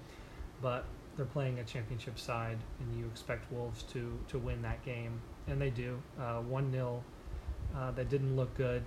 but 0.61 0.85
they're 1.15 1.25
playing 1.25 1.59
a 1.59 1.63
championship 1.63 2.19
side, 2.19 2.57
and 2.79 2.97
you 2.97 3.05
expect 3.07 3.51
Wolves 3.51 3.83
to 3.83 4.17
to 4.29 4.39
win 4.39 4.61
that 4.61 4.83
game, 4.85 5.19
and 5.47 5.61
they 5.61 5.69
do. 5.69 6.01
Uh, 6.19 6.39
one 6.41 6.67
uh, 6.69 6.71
0 6.71 7.03
uh, 7.75 7.91
That 7.91 8.09
didn't 8.09 8.35
look 8.35 8.55
good. 8.55 8.83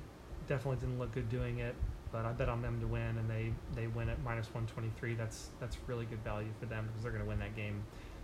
Definitely 0.46 0.80
didn't 0.80 0.98
look 0.98 1.12
good 1.12 1.28
doing 1.28 1.58
it 1.58 1.74
but 2.12 2.24
I 2.24 2.32
bet 2.32 2.48
on 2.48 2.62
them 2.62 2.80
to 2.80 2.86
win, 2.86 3.18
and 3.18 3.28
they 3.28 3.52
they 3.74 3.86
win 3.88 4.08
at 4.08 4.22
minus 4.22 4.46
123. 4.46 5.14
That's 5.14 5.48
that's 5.60 5.76
really 5.86 6.06
good 6.06 6.22
value 6.24 6.48
for 6.60 6.66
them 6.66 6.86
because 6.86 7.02
they're 7.02 7.12
going 7.12 7.24
to 7.24 7.28
win 7.28 7.38
that 7.40 7.54
game 7.56 7.82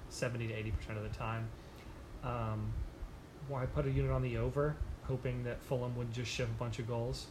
70 0.08 0.48
to 0.48 0.54
80 0.54 0.70
percent 0.72 0.98
of 0.98 1.04
the 1.04 1.16
time. 1.16 1.48
Um, 2.22 2.72
well, 3.48 3.62
I 3.62 3.66
put 3.66 3.86
a 3.86 3.90
unit 3.90 4.10
on 4.10 4.22
the 4.22 4.38
over, 4.38 4.76
hoping 5.02 5.44
that 5.44 5.62
Fulham 5.62 5.96
would 5.96 6.12
just 6.12 6.30
shove 6.30 6.48
a 6.48 6.58
bunch 6.58 6.78
of 6.78 6.88
goals. 6.88 7.26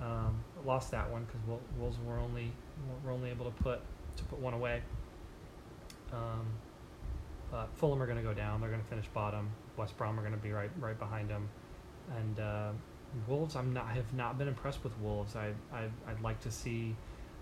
Um, 0.00 0.44
lost 0.66 0.90
that 0.90 1.10
one 1.10 1.24
because 1.24 1.40
Wolves 1.78 1.96
were 2.06 2.18
only 2.18 2.52
were 3.04 3.12
only 3.12 3.30
able 3.30 3.46
to 3.46 3.62
put 3.62 3.80
to 4.16 4.24
put 4.24 4.38
one 4.38 4.54
away. 4.54 4.82
Um, 6.12 6.46
but 7.50 7.68
Fulham 7.74 8.02
are 8.02 8.06
going 8.06 8.18
to 8.18 8.24
go 8.24 8.34
down. 8.34 8.60
They're 8.60 8.70
going 8.70 8.82
to 8.82 8.88
finish 8.88 9.06
bottom. 9.14 9.50
West 9.76 9.96
Brom 9.96 10.18
are 10.18 10.22
going 10.22 10.34
to 10.34 10.42
be 10.42 10.52
right 10.52 10.70
right 10.78 10.98
behind 10.98 11.30
them, 11.30 11.48
and 12.16 12.40
uh, 12.40 12.70
Wolves, 13.26 13.56
I'm 13.56 13.72
not 13.72 13.88
have 13.88 14.12
not 14.14 14.38
been 14.38 14.48
impressed 14.48 14.82
with 14.84 14.98
Wolves. 15.00 15.36
I, 15.36 15.52
I 15.72 15.84
I'd 16.08 16.20
like 16.20 16.40
to 16.40 16.50
see 16.50 16.94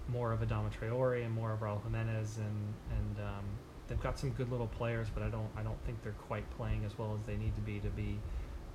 more 0.08 0.32
of 0.32 0.40
Adama 0.40 0.70
Traore 0.70 1.24
and 1.24 1.32
more 1.32 1.52
of 1.52 1.60
Raul 1.60 1.82
Jimenez, 1.82 2.38
and 2.38 2.74
and 2.90 3.26
um, 3.26 3.44
they've 3.88 4.00
got 4.00 4.18
some 4.18 4.30
good 4.30 4.50
little 4.50 4.66
players, 4.66 5.08
but 5.12 5.22
I 5.22 5.28
don't 5.28 5.48
I 5.56 5.62
don't 5.62 5.82
think 5.84 6.02
they're 6.02 6.12
quite 6.12 6.48
playing 6.56 6.84
as 6.84 6.98
well 6.98 7.16
as 7.18 7.26
they 7.26 7.36
need 7.36 7.54
to 7.56 7.62
be 7.62 7.80
to 7.80 7.88
be 7.88 8.18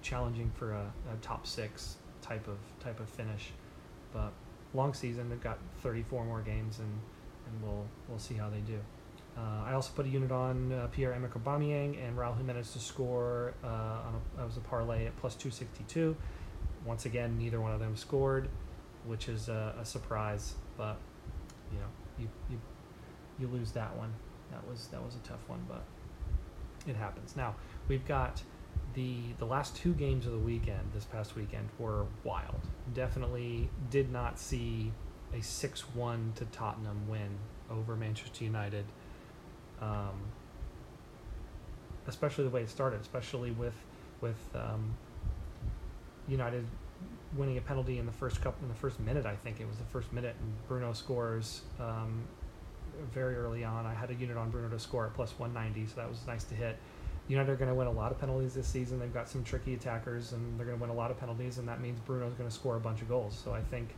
challenging 0.02 0.52
for 0.56 0.72
a, 0.72 0.92
a 1.12 1.16
top 1.22 1.46
six 1.46 1.98
type 2.22 2.48
of 2.48 2.58
type 2.80 3.00
of 3.00 3.10
finish. 3.10 3.52
But 4.14 4.32
long 4.74 4.94
season, 4.94 5.30
they've 5.30 5.42
got 5.42 5.60
34 5.82 6.26
more 6.26 6.42
games, 6.42 6.80
and 6.80 7.00
and 7.48 7.64
we'll 7.64 7.86
we'll 8.08 8.20
see 8.20 8.36
how 8.36 8.50
they 8.50 8.62
do. 8.62 8.80
Uh, 9.38 9.64
I 9.66 9.74
also 9.74 9.92
put 9.96 10.06
a 10.06 10.10
unit 10.10 10.32
on 10.32 10.74
uh, 10.74 10.88
Pierre 10.92 11.14
Emerick 11.14 11.34
Aubameyang 11.34 12.06
and 12.06 12.18
Raul 12.18 12.36
Jimenez 12.36 12.74
to 12.74 12.80
score 12.80 13.54
uh, 13.64 13.68
on 13.68 14.22
a, 14.38 14.46
was 14.46 14.58
a 14.58 14.62
parlay 14.62 15.06
at 15.06 15.16
plus 15.18 15.36
262 15.36 16.18
once 16.86 17.06
again, 17.06 17.38
neither 17.38 17.60
one 17.60 17.72
of 17.72 17.80
them 17.80 17.96
scored, 17.96 18.48
which 19.06 19.28
is 19.28 19.50
a, 19.50 19.76
a 19.80 19.86
surprise. 19.86 20.56
But 20.78 20.98
you 21.72 21.80
know, 21.80 21.88
you, 22.18 22.28
you 22.50 22.62
you 23.40 23.48
lose 23.48 23.72
that 23.74 23.96
one. 23.96 24.14
That 24.52 24.68
was 24.68 24.88
that 24.88 25.04
was 25.04 25.16
a 25.16 25.28
tough 25.28 25.48
one, 25.48 25.66
but 25.68 25.84
it 26.88 26.96
happens. 26.96 27.36
Now 27.36 27.56
we've 27.88 28.06
got 28.08 28.42
the 28.94 29.18
the 29.38 29.46
last 29.46 29.76
two 29.76 29.94
games 29.94 30.26
of 30.26 30.32
the 30.32 30.40
weekend. 30.40 30.92
This 30.94 31.06
past 31.06 31.36
weekend 31.36 31.70
were 31.78 32.06
wild. 32.24 32.62
Definitely 32.94 33.70
did 33.90 34.12
not 34.12 34.40
see 34.40 34.92
a 35.34 35.42
six-one 35.42 36.34
to 36.36 36.46
Tottenham 36.46 37.08
win 37.08 37.38
over 37.70 37.96
Manchester 37.96 38.44
United. 38.44 38.86
Um, 39.80 40.32
especially 42.08 42.44
the 42.44 42.50
way 42.50 42.62
it 42.62 42.70
started, 42.70 43.00
especially 43.02 43.52
with 43.52 43.76
with 44.22 44.40
um, 44.56 44.96
United 46.30 46.66
winning 47.36 47.58
a 47.58 47.62
penalty 47.62 48.00
in 48.00 48.06
the 48.06 48.12
first 48.12 48.42
couple 48.42 48.64
in 48.64 48.70
the 48.70 48.80
first 48.80 49.00
minute. 49.00 49.26
I 49.26 49.36
think 49.36 49.60
it 49.60 49.68
was 49.68 49.78
the 49.78 49.86
first 49.86 50.12
minute, 50.12 50.36
and 50.40 50.68
Bruno 50.68 50.94
scores 50.94 51.62
um, 51.80 52.24
very 53.14 53.36
early 53.36 53.64
on. 53.64 53.86
I 53.86 53.94
had 53.94 54.10
a 54.10 54.16
unit 54.16 54.38
on 54.38 54.50
Bruno 54.50 54.70
to 54.70 54.80
score 54.80 55.06
at 55.06 55.14
plus 55.14 55.38
190, 55.38 55.90
so 55.90 55.96
that 55.98 56.10
was 56.10 56.26
nice 56.28 56.44
to 56.46 56.56
hit. 56.56 56.78
United 57.28 57.52
are 57.52 57.56
going 57.56 57.70
to 57.70 57.76
win 57.76 57.88
a 57.88 57.92
lot 57.92 58.12
of 58.12 58.20
penalties 58.20 58.56
this 58.56 58.68
season. 58.68 59.00
They've 59.00 59.14
got 59.14 59.30
some 59.30 59.44
tricky 59.44 59.76
attackers, 59.76 60.34
and 60.34 60.60
they're 60.60 60.66
going 60.66 60.78
to 60.78 60.82
win 60.82 60.90
a 60.90 60.98
lot 60.98 61.12
of 61.12 61.20
penalties, 61.20 61.60
and 61.60 61.68
that 61.68 61.80
means 61.80 62.00
Bruno's 62.00 62.34
going 62.34 62.50
to 62.50 62.56
score 62.56 62.76
a 62.76 62.80
bunch 62.80 63.02
of 63.02 63.08
goals. 63.10 63.40
So 63.44 63.54
I 63.54 63.62
think 63.62 63.90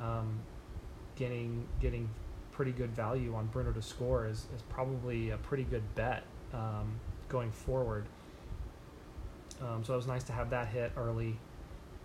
um, 0.00 0.38
getting 1.16 1.66
getting 1.80 2.08
pretty 2.52 2.72
good 2.72 2.90
value 2.90 3.34
on 3.34 3.46
Bruno 3.46 3.72
to 3.72 3.82
score 3.82 4.26
is, 4.26 4.46
is 4.54 4.62
probably 4.68 5.30
a 5.30 5.36
pretty 5.36 5.64
good 5.64 5.82
bet 5.94 6.24
um, 6.52 7.00
going 7.28 7.50
forward. 7.50 8.04
Um, 9.60 9.84
so 9.84 9.94
it 9.94 9.96
was 9.96 10.06
nice 10.06 10.24
to 10.24 10.32
have 10.32 10.50
that 10.50 10.68
hit 10.68 10.92
early 10.96 11.36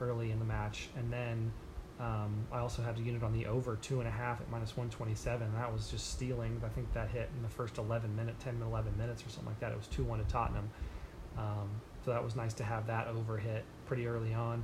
early 0.09 0.31
in 0.31 0.39
the 0.39 0.45
match, 0.45 0.89
and 0.97 1.11
then 1.11 1.51
um, 1.99 2.47
I 2.51 2.59
also 2.59 2.81
had 2.81 2.97
a 2.97 3.01
unit 3.01 3.23
on 3.23 3.33
the 3.33 3.45
over 3.45 3.75
two 3.75 3.99
and 3.99 4.07
a 4.07 4.11
half 4.11 4.41
at 4.41 4.49
minus 4.49 4.75
127. 4.75 5.53
That 5.53 5.71
was 5.71 5.89
just 5.89 6.11
stealing. 6.11 6.61
I 6.65 6.69
think 6.69 6.91
that 6.93 7.09
hit 7.09 7.29
in 7.35 7.43
the 7.43 7.49
first 7.49 7.77
11 7.77 8.15
minute, 8.15 8.39
10 8.39 8.61
11 8.61 8.97
minutes 8.97 9.23
or 9.25 9.29
something 9.29 9.47
like 9.47 9.59
that. 9.59 9.71
It 9.71 9.77
was 9.77 9.87
2 9.87 10.03
1 10.03 10.19
to 10.19 10.25
Tottenham. 10.25 10.69
Um, 11.37 11.69
so 12.03 12.11
that 12.11 12.23
was 12.23 12.35
nice 12.35 12.53
to 12.55 12.63
have 12.63 12.87
that 12.87 13.07
over 13.07 13.37
hit 13.37 13.63
pretty 13.85 14.07
early 14.07 14.33
on. 14.33 14.63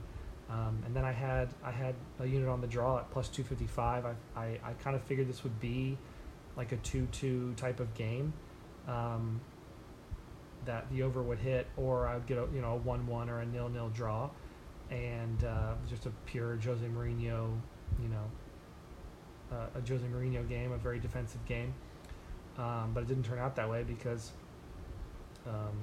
Um, 0.50 0.82
and 0.86 0.96
then 0.96 1.06
I 1.06 1.12
had 1.12 1.50
I 1.64 1.72
had 1.72 1.94
a 2.20 2.26
unit 2.26 2.50
on 2.50 2.62
the 2.62 2.68
draw 2.68 2.98
at 2.98 3.12
plus 3.12 3.30
255. 3.30 4.06
I, 4.06 4.14
I, 4.36 4.60
I 4.64 4.74
kind 4.84 4.96
of 4.96 5.04
figured 5.04 5.30
this 5.30 5.44
would 5.44 5.60
be 5.60 5.98
like 6.58 6.72
a 6.72 6.78
2 6.78 7.08
2 7.12 7.54
type 7.56 7.80
of 7.80 7.94
game. 7.94 8.34
Um, 8.88 9.40
that 10.66 10.90
the 10.92 11.04
over 11.04 11.22
would 11.22 11.40
hit, 11.40 11.68
or 11.78 12.08
I'd 12.08 12.26
get 12.26 12.38
a 12.38 12.48
you 12.54 12.62
know 12.62 12.74
a 12.74 12.78
one 12.78 13.08
one 13.08 13.30
or 13.30 13.40
a 13.40 13.46
nil 13.46 13.70
nil 13.70 13.90
draw 13.90 14.30
and 14.92 15.44
uh, 15.44 15.74
just 15.90 16.06
a 16.06 16.12
pure 16.26 16.58
Jose 16.58 16.86
Mourinho, 16.86 17.52
you 18.02 18.10
know, 18.10 18.26
uh, 19.52 19.68
a 19.76 19.88
Jose 19.88 20.06
Mourinho 20.06 20.48
game, 20.48 20.72
a 20.72 20.78
very 20.78 21.00
defensive 21.00 21.44
game. 21.46 21.74
Um, 22.58 22.92
but 22.94 23.04
it 23.04 23.08
didn't 23.08 23.24
turn 23.24 23.40
out 23.40 23.56
that 23.56 23.70
way 23.70 23.84
because 23.84 24.32
um, 25.48 25.78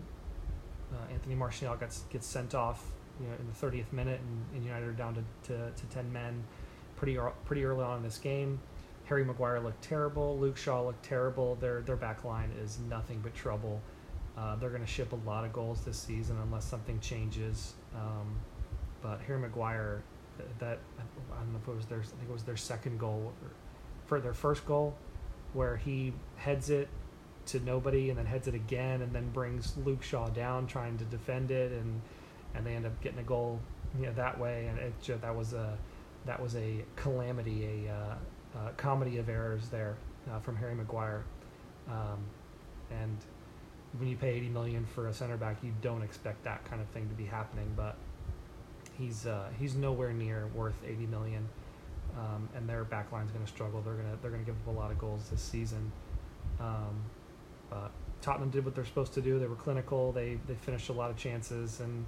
uh, 0.93 1.13
Anthony 1.13 1.35
Martial 1.35 1.75
gets 1.77 2.01
gets 2.11 2.27
sent 2.27 2.55
off, 2.55 2.85
you 3.21 3.27
know, 3.27 3.35
in 3.39 3.47
the 3.47 3.67
30th 3.67 3.93
minute, 3.93 4.21
and, 4.21 4.57
and 4.57 4.65
United 4.65 4.89
are 4.89 4.93
down 4.93 5.15
to, 5.15 5.53
to, 5.53 5.71
to 5.71 5.87
10 5.87 6.13
men 6.13 6.45
pretty 6.97 7.19
pretty 7.45 7.65
early 7.65 7.83
on 7.83 7.99
in 7.99 8.03
this 8.03 8.19
game. 8.19 8.61
Harry 9.07 9.25
Maguire 9.25 9.61
looked 9.61 9.83
terrible. 9.83 10.37
Luke 10.39 10.57
Shaw 10.57 10.83
looked 10.83 11.05
terrible. 11.05 11.55
Their 11.57 11.81
their 11.83 11.97
back 11.97 12.25
line 12.25 12.51
is 12.63 12.79
nothing 12.89 13.21
but 13.23 13.35
trouble. 13.35 13.81
Uh, 14.37 14.57
they're 14.57 14.71
going 14.71 14.83
to 14.83 14.87
ship 14.87 15.13
a 15.13 15.29
lot 15.29 15.45
of 15.45 15.53
goals 15.53 15.81
this 15.83 15.97
season 15.97 16.37
unless 16.43 16.65
something 16.65 17.01
changes. 17.01 17.73
Um, 17.95 18.37
but 19.07 19.21
Harry 19.27 19.39
Maguire, 19.39 20.03
that 20.59 20.79
I 20.99 21.39
don't 21.39 21.53
know 21.53 21.61
if 21.63 21.69
it 21.69 21.77
was 21.77 21.87
their 21.87 22.01
I 22.01 22.03
think 22.03 22.29
it 22.29 22.33
was 22.33 22.43
their 22.43 22.57
second 22.57 22.99
goal 22.99 23.33
for 24.07 24.21
their 24.21 24.35
first 24.35 24.67
goal, 24.67 24.97
where 25.53 25.77
he 25.77 26.13
heads 26.37 26.71
it 26.71 26.89
to 27.47 27.61
nobody 27.61 28.11
and 28.11 28.19
then 28.19 28.27
heads 28.27 28.49
it 28.49 28.55
again 28.55 29.03
and 29.03 29.13
then 29.13 29.31
brings 29.31 29.77
Luke 29.85 30.03
Shaw 30.03 30.29
down 30.29 30.67
trying 30.67 30.99
to 30.99 31.05
defend 31.05 31.53
it 31.53 31.71
and 31.71 32.01
and 32.55 32.67
they 32.67 32.75
end 32.75 32.85
up 32.85 33.01
getting 33.01 33.21
a 33.21 33.23
goal, 33.23 33.61
you 33.97 34.07
know, 34.07 34.13
that 34.15 34.41
way, 34.41 34.67
and 34.67 34.79
it 34.79 35.21
that 35.21 35.37
was 35.37 35.53
a 35.53 35.79
that 36.25 36.43
was 36.43 36.57
a 36.57 36.85
calamity, 36.97 37.87
a 37.87 37.93
uh, 37.93 38.71
comedy 38.77 39.19
of 39.19 39.29
errors 39.29 39.69
there 39.69 39.97
uh, 40.33 40.41
from 40.41 40.57
Harry 40.57 40.75
Maguire, 40.75 41.23
um, 41.89 42.19
and 42.91 43.17
when 43.99 44.09
you 44.09 44.17
pay 44.17 44.31
80 44.31 44.49
million 44.49 44.85
for 44.85 45.07
a 45.07 45.15
center 45.15 45.37
back, 45.37 45.59
you 45.63 45.73
don't 45.81 46.03
expect 46.03 46.43
that 46.43 46.65
kind 46.65 46.83
of 46.83 46.89
thing 46.89 47.09
to 47.09 47.15
be 47.15 47.25
happening, 47.25 47.73
but 47.77 47.97
he's 48.99 49.27
uh, 49.27 49.49
he's 49.59 49.75
nowhere 49.75 50.13
near 50.13 50.47
worth 50.55 50.77
80 50.87 51.07
million. 51.07 51.49
Um, 52.17 52.49
and 52.57 52.67
their 52.67 52.85
backline's 52.85 53.31
going 53.31 53.45
to 53.45 53.51
struggle. 53.51 53.83
They're 53.83 53.95
going 53.95 54.11
to 54.11 54.19
they're 54.23 54.31
to 54.31 54.39
give 54.39 54.55
up 54.67 54.75
a 54.75 54.79
lot 54.79 54.91
of 54.91 54.99
goals 54.99 55.29
this 55.31 55.43
season. 55.43 55.93
Um, 56.59 57.03
but 57.69 57.91
Tottenham 58.23 58.51
did 58.51 58.65
what 58.65 58.75
they're 58.75 58.87
supposed 58.87 59.13
to 59.15 59.21
do. 59.21 59.39
They 59.39 59.47
were 59.47 59.57
clinical. 59.57 60.13
They 60.13 60.39
they 60.47 60.55
finished 60.55 60.89
a 60.89 60.93
lot 60.93 61.11
of 61.11 61.17
chances, 61.17 61.81
and 61.81 62.07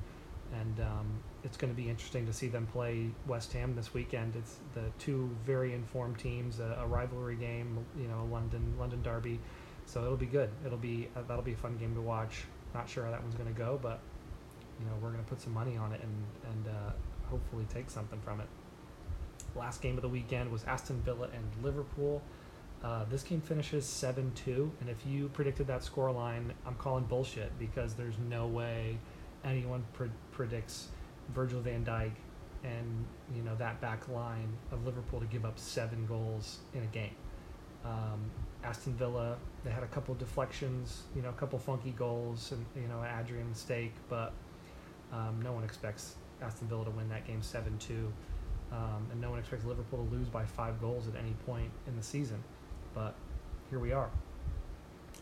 and 0.54 0.80
um, 0.80 1.06
it's 1.44 1.56
going 1.56 1.72
to 1.72 1.76
be 1.76 1.90
interesting 1.90 2.24
to 2.26 2.32
see 2.32 2.48
them 2.48 2.66
play 2.72 3.10
West 3.26 3.52
Ham 3.52 3.74
this 3.74 3.92
weekend. 3.92 4.34
It's 4.36 4.56
the 4.74 4.84
two 4.98 5.30
very 5.44 5.74
informed 5.74 6.18
teams, 6.18 6.58
a, 6.60 6.78
a 6.80 6.86
rivalry 6.86 7.36
game, 7.36 7.84
you 8.00 8.08
know, 8.08 8.26
London 8.32 8.74
London 8.78 9.02
derby. 9.02 9.38
So 9.84 10.04
it'll 10.04 10.16
be 10.16 10.26
good. 10.26 10.50
It'll 10.64 10.78
be 10.78 11.08
uh, 11.16 11.22
that'll 11.28 11.44
be 11.44 11.52
a 11.52 11.56
fun 11.56 11.76
game 11.76 11.94
to 11.94 12.00
watch. 12.00 12.44
Not 12.74 12.88
sure 12.88 13.04
how 13.04 13.10
that 13.10 13.22
one's 13.22 13.34
going 13.34 13.52
to 13.52 13.58
go, 13.58 13.78
but 13.82 14.00
you 14.78 14.86
know 14.86 14.92
we're 15.02 15.10
going 15.10 15.22
to 15.22 15.28
put 15.28 15.40
some 15.40 15.52
money 15.52 15.76
on 15.76 15.92
it 15.92 16.00
and 16.02 16.24
and 16.52 16.74
uh, 16.74 16.92
hopefully 17.30 17.66
take 17.72 17.90
something 17.90 18.20
from 18.20 18.40
it. 18.40 18.46
Last 19.56 19.80
game 19.80 19.96
of 19.96 20.02
the 20.02 20.08
weekend 20.08 20.50
was 20.50 20.64
Aston 20.64 21.00
Villa 21.02 21.28
and 21.34 21.64
Liverpool. 21.64 22.22
Uh, 22.82 23.04
this 23.10 23.24
game 23.24 23.40
finishes 23.40 23.84
7 23.84 24.30
2, 24.36 24.70
and 24.80 24.88
if 24.88 25.04
you 25.04 25.28
predicted 25.30 25.66
that 25.66 25.82
score 25.82 26.12
line, 26.12 26.52
I'm 26.64 26.76
calling 26.76 27.04
bullshit 27.04 27.58
because 27.58 27.94
there's 27.94 28.14
no 28.28 28.46
way 28.46 28.98
anyone 29.44 29.84
pre- 29.94 30.10
predicts 30.30 30.88
Virgil 31.34 31.60
van 31.60 31.84
Dijk 31.84 32.12
and 32.64 33.04
you 33.34 33.42
know 33.42 33.54
that 33.56 33.80
back 33.80 34.08
line 34.08 34.48
of 34.72 34.84
Liverpool 34.84 35.20
to 35.20 35.26
give 35.26 35.44
up 35.44 35.58
seven 35.58 36.06
goals 36.06 36.58
in 36.74 36.82
a 36.82 36.86
game. 36.86 37.14
Um, 37.84 38.30
Aston 38.64 38.94
Villa, 38.94 39.36
they 39.64 39.70
had 39.70 39.82
a 39.82 39.86
couple 39.86 40.14
deflections, 40.14 41.02
you 41.14 41.22
know, 41.22 41.28
a 41.28 41.34
couple 41.34 41.58
funky 41.58 41.92
goals, 41.92 42.52
and 42.52 42.64
you 42.74 42.88
know, 42.88 43.04
Adrian 43.20 43.48
mistake, 43.48 43.94
but 44.08 44.32
um, 45.12 45.40
no 45.42 45.52
one 45.52 45.64
expects 45.64 46.14
Aston 46.42 46.68
Villa 46.68 46.84
to 46.84 46.90
win 46.90 47.08
that 47.08 47.26
game 47.26 47.42
seven 47.42 47.76
two, 47.78 48.12
um, 48.72 49.06
and 49.10 49.20
no 49.20 49.30
one 49.30 49.38
expects 49.38 49.64
Liverpool 49.64 50.04
to 50.04 50.14
lose 50.14 50.28
by 50.28 50.44
five 50.44 50.80
goals 50.80 51.08
at 51.08 51.16
any 51.16 51.34
point 51.46 51.70
in 51.86 51.96
the 51.96 52.02
season 52.02 52.42
but 52.98 53.14
here 53.70 53.78
we 53.78 53.92
are. 53.92 54.10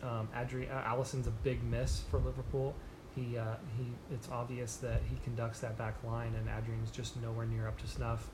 Um, 0.03 0.29
Adri- 0.35 0.71
uh, 0.73 0.95
Alisson's 0.95 1.27
a 1.27 1.31
big 1.31 1.63
miss 1.63 2.01
for 2.09 2.19
Liverpool. 2.19 2.73
He, 3.15 3.37
uh, 3.37 3.55
he, 3.77 3.85
it's 4.13 4.29
obvious 4.29 4.77
that 4.77 5.01
he 5.09 5.17
conducts 5.23 5.59
that 5.59 5.77
back 5.77 5.95
line, 6.03 6.33
and 6.35 6.47
Adrian's 6.47 6.91
just 6.91 7.19
nowhere 7.21 7.45
near 7.45 7.67
up 7.67 7.79
to 7.79 7.87
snuff. 7.87 8.29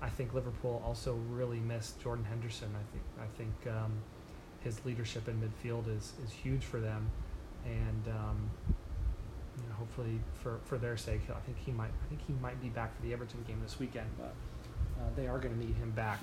I 0.00 0.08
think 0.08 0.34
Liverpool 0.34 0.82
also 0.84 1.14
really 1.30 1.58
missed 1.58 2.00
Jordan 2.02 2.24
Henderson. 2.24 2.68
I 2.74 2.84
think, 2.92 3.04
I 3.18 3.36
think 3.36 3.74
um, 3.74 3.92
his 4.60 4.84
leadership 4.84 5.26
in 5.28 5.40
midfield 5.40 5.94
is, 5.94 6.12
is 6.24 6.32
huge 6.32 6.64
for 6.64 6.80
them, 6.80 7.10
and 7.64 8.08
um, 8.08 8.50
you 9.56 9.68
know, 9.68 9.74
hopefully 9.78 10.20
for, 10.42 10.58
for 10.64 10.78
their 10.78 10.96
sake, 10.96 11.22
I 11.30 11.40
think 11.40 11.58
he 11.58 11.72
might, 11.72 11.90
I 12.04 12.08
think 12.08 12.20
he 12.26 12.34
might 12.42 12.60
be 12.60 12.68
back 12.68 12.94
for 12.96 13.02
the 13.02 13.12
Everton 13.12 13.42
game 13.46 13.60
this 13.62 13.78
weekend. 13.78 14.08
But 14.18 14.34
uh, 14.98 15.08
they 15.16 15.26
are 15.26 15.38
going 15.38 15.58
to 15.58 15.66
need 15.66 15.76
him 15.76 15.90
back 15.90 16.20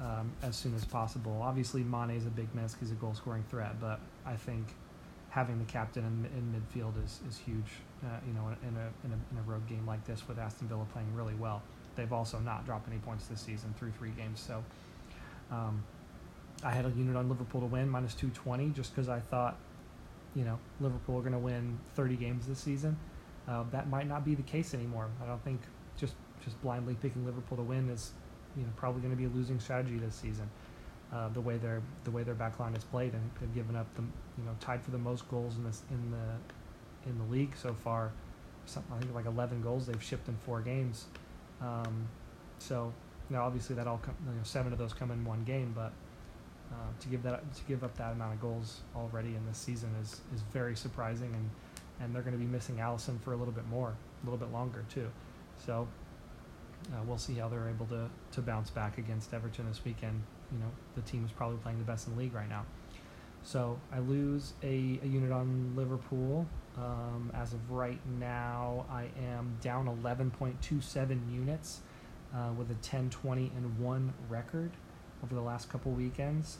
um, 0.00 0.32
as 0.42 0.56
soon 0.56 0.74
as 0.74 0.84
possible. 0.84 1.40
Obviously, 1.42 1.82
Mane 1.82 2.10
is 2.10 2.26
a 2.26 2.30
big 2.30 2.54
miss 2.54 2.74
he's 2.80 2.90
a 2.90 2.94
goal 2.94 3.14
scoring 3.14 3.44
threat, 3.50 3.80
but 3.80 4.00
I 4.26 4.34
think 4.34 4.66
having 5.30 5.58
the 5.58 5.64
captain 5.64 6.04
in, 6.04 6.38
in 6.38 6.54
midfield 6.54 7.02
is, 7.04 7.20
is 7.28 7.38
huge. 7.38 7.80
Uh, 8.04 8.08
you 8.26 8.34
know, 8.34 8.48
in 8.62 8.76
a, 8.76 9.06
in 9.06 9.12
a 9.12 9.18
in 9.32 9.38
a 9.38 9.50
road 9.50 9.66
game 9.66 9.86
like 9.86 10.04
this 10.04 10.28
with 10.28 10.38
Aston 10.38 10.68
Villa 10.68 10.84
playing 10.92 11.08
really 11.14 11.34
well, 11.34 11.62
they've 11.96 12.12
also 12.12 12.38
not 12.38 12.66
dropped 12.66 12.86
any 12.88 12.98
points 12.98 13.26
this 13.26 13.40
season 13.40 13.74
through 13.78 13.92
three 13.92 14.10
games. 14.10 14.40
So, 14.40 14.62
um, 15.50 15.82
I 16.62 16.70
had 16.70 16.84
a 16.84 16.90
unit 16.90 17.16
on 17.16 17.28
Liverpool 17.28 17.62
to 17.62 17.66
win 17.66 17.88
minus 17.88 18.14
two 18.14 18.28
twenty 18.30 18.68
just 18.70 18.94
because 18.94 19.08
I 19.08 19.20
thought, 19.20 19.56
you 20.34 20.44
know, 20.44 20.58
Liverpool 20.80 21.18
are 21.18 21.22
going 21.22 21.32
to 21.32 21.38
win 21.38 21.78
thirty 21.94 22.16
games 22.16 22.46
this 22.46 22.58
season. 22.58 22.96
Uh, 23.48 23.64
that 23.72 23.88
might 23.88 24.08
not 24.08 24.24
be 24.24 24.34
the 24.34 24.42
case 24.42 24.74
anymore. 24.74 25.08
I 25.22 25.26
don't 25.26 25.42
think 25.44 25.60
just 25.96 26.14
just 26.44 26.60
blindly 26.62 26.94
picking 26.94 27.24
Liverpool 27.24 27.56
to 27.56 27.62
win 27.62 27.88
is 27.88 28.12
you 28.56 28.62
know 28.62 28.70
probably 28.76 29.00
going 29.00 29.12
to 29.12 29.16
be 29.16 29.24
a 29.24 29.28
losing 29.28 29.60
strategy 29.60 29.98
this 29.98 30.14
season. 30.14 30.48
Uh, 31.12 31.28
the 31.28 31.40
way 31.40 31.58
their 31.58 31.82
the 32.04 32.10
way 32.10 32.22
their 32.22 32.34
back 32.34 32.58
line 32.58 32.74
has 32.74 32.84
played 32.84 33.12
and 33.12 33.30
have 33.40 33.54
given 33.54 33.76
up 33.76 33.86
the 33.94 34.02
you 34.02 34.44
know 34.44 34.54
tied 34.60 34.82
for 34.82 34.90
the 34.90 34.98
most 34.98 35.28
goals 35.28 35.56
in 35.56 35.64
this 35.64 35.82
in 35.90 36.10
the 36.10 37.08
in 37.08 37.18
the 37.18 37.24
league 37.24 37.54
so 37.56 37.72
far. 37.72 38.10
Something 38.66 38.94
I 38.96 38.98
think 38.98 39.14
like 39.14 39.26
11 39.26 39.60
goals 39.60 39.86
they've 39.86 40.02
shipped 40.02 40.28
in 40.28 40.36
four 40.38 40.62
games. 40.62 41.04
Um, 41.60 42.08
so 42.58 42.92
now 43.28 43.44
obviously 43.44 43.76
that 43.76 43.86
all 43.86 43.98
come, 43.98 44.14
you 44.26 44.34
know 44.34 44.42
seven 44.42 44.72
of 44.72 44.78
those 44.78 44.92
come 44.92 45.10
in 45.10 45.24
one 45.24 45.44
game, 45.44 45.72
but 45.74 45.92
uh, 46.72 46.76
to 47.00 47.08
give 47.08 47.22
that 47.22 47.54
to 47.54 47.62
give 47.64 47.84
up 47.84 47.96
that 47.96 48.12
amount 48.12 48.34
of 48.34 48.40
goals 48.40 48.80
already 48.96 49.34
in 49.36 49.46
this 49.46 49.58
season 49.58 49.90
is 50.02 50.20
is 50.34 50.42
very 50.52 50.74
surprising 50.76 51.32
and 51.34 51.50
and 52.00 52.14
they're 52.14 52.22
going 52.22 52.36
to 52.36 52.44
be 52.44 52.50
missing 52.50 52.76
Alisson 52.76 53.20
for 53.20 53.32
a 53.32 53.36
little 53.36 53.52
bit 53.52 53.66
more, 53.68 53.90
a 54.22 54.26
little 54.26 54.38
bit 54.38 54.52
longer 54.52 54.84
too. 54.92 55.08
So 55.64 55.86
uh, 56.92 57.02
we'll 57.06 57.18
see 57.18 57.34
how 57.34 57.48
they're 57.48 57.68
able 57.68 57.86
to, 57.86 58.08
to 58.32 58.42
bounce 58.42 58.70
back 58.70 58.98
against 58.98 59.32
Everton 59.32 59.68
this 59.68 59.84
weekend. 59.84 60.22
You 60.52 60.58
know, 60.58 60.70
the 60.94 61.02
team 61.02 61.24
is 61.24 61.32
probably 61.32 61.58
playing 61.58 61.78
the 61.78 61.84
best 61.84 62.06
in 62.06 62.14
the 62.14 62.20
league 62.20 62.34
right 62.34 62.48
now. 62.48 62.64
So 63.42 63.78
I 63.92 63.98
lose 63.98 64.54
a, 64.62 64.98
a 65.02 65.06
unit 65.06 65.30
on 65.30 65.74
Liverpool. 65.76 66.46
Um, 66.76 67.30
as 67.34 67.52
of 67.52 67.70
right 67.70 68.00
now, 68.18 68.86
I 68.90 69.08
am 69.22 69.56
down 69.60 69.86
11.27 70.02 71.32
units 71.32 71.80
uh, 72.34 72.50
with 72.56 72.70
a 72.70 72.74
10, 72.74 73.10
20, 73.10 73.52
and 73.56 73.78
1 73.78 74.14
record 74.28 74.72
over 75.22 75.34
the 75.34 75.40
last 75.40 75.68
couple 75.68 75.92
weekends. 75.92 76.58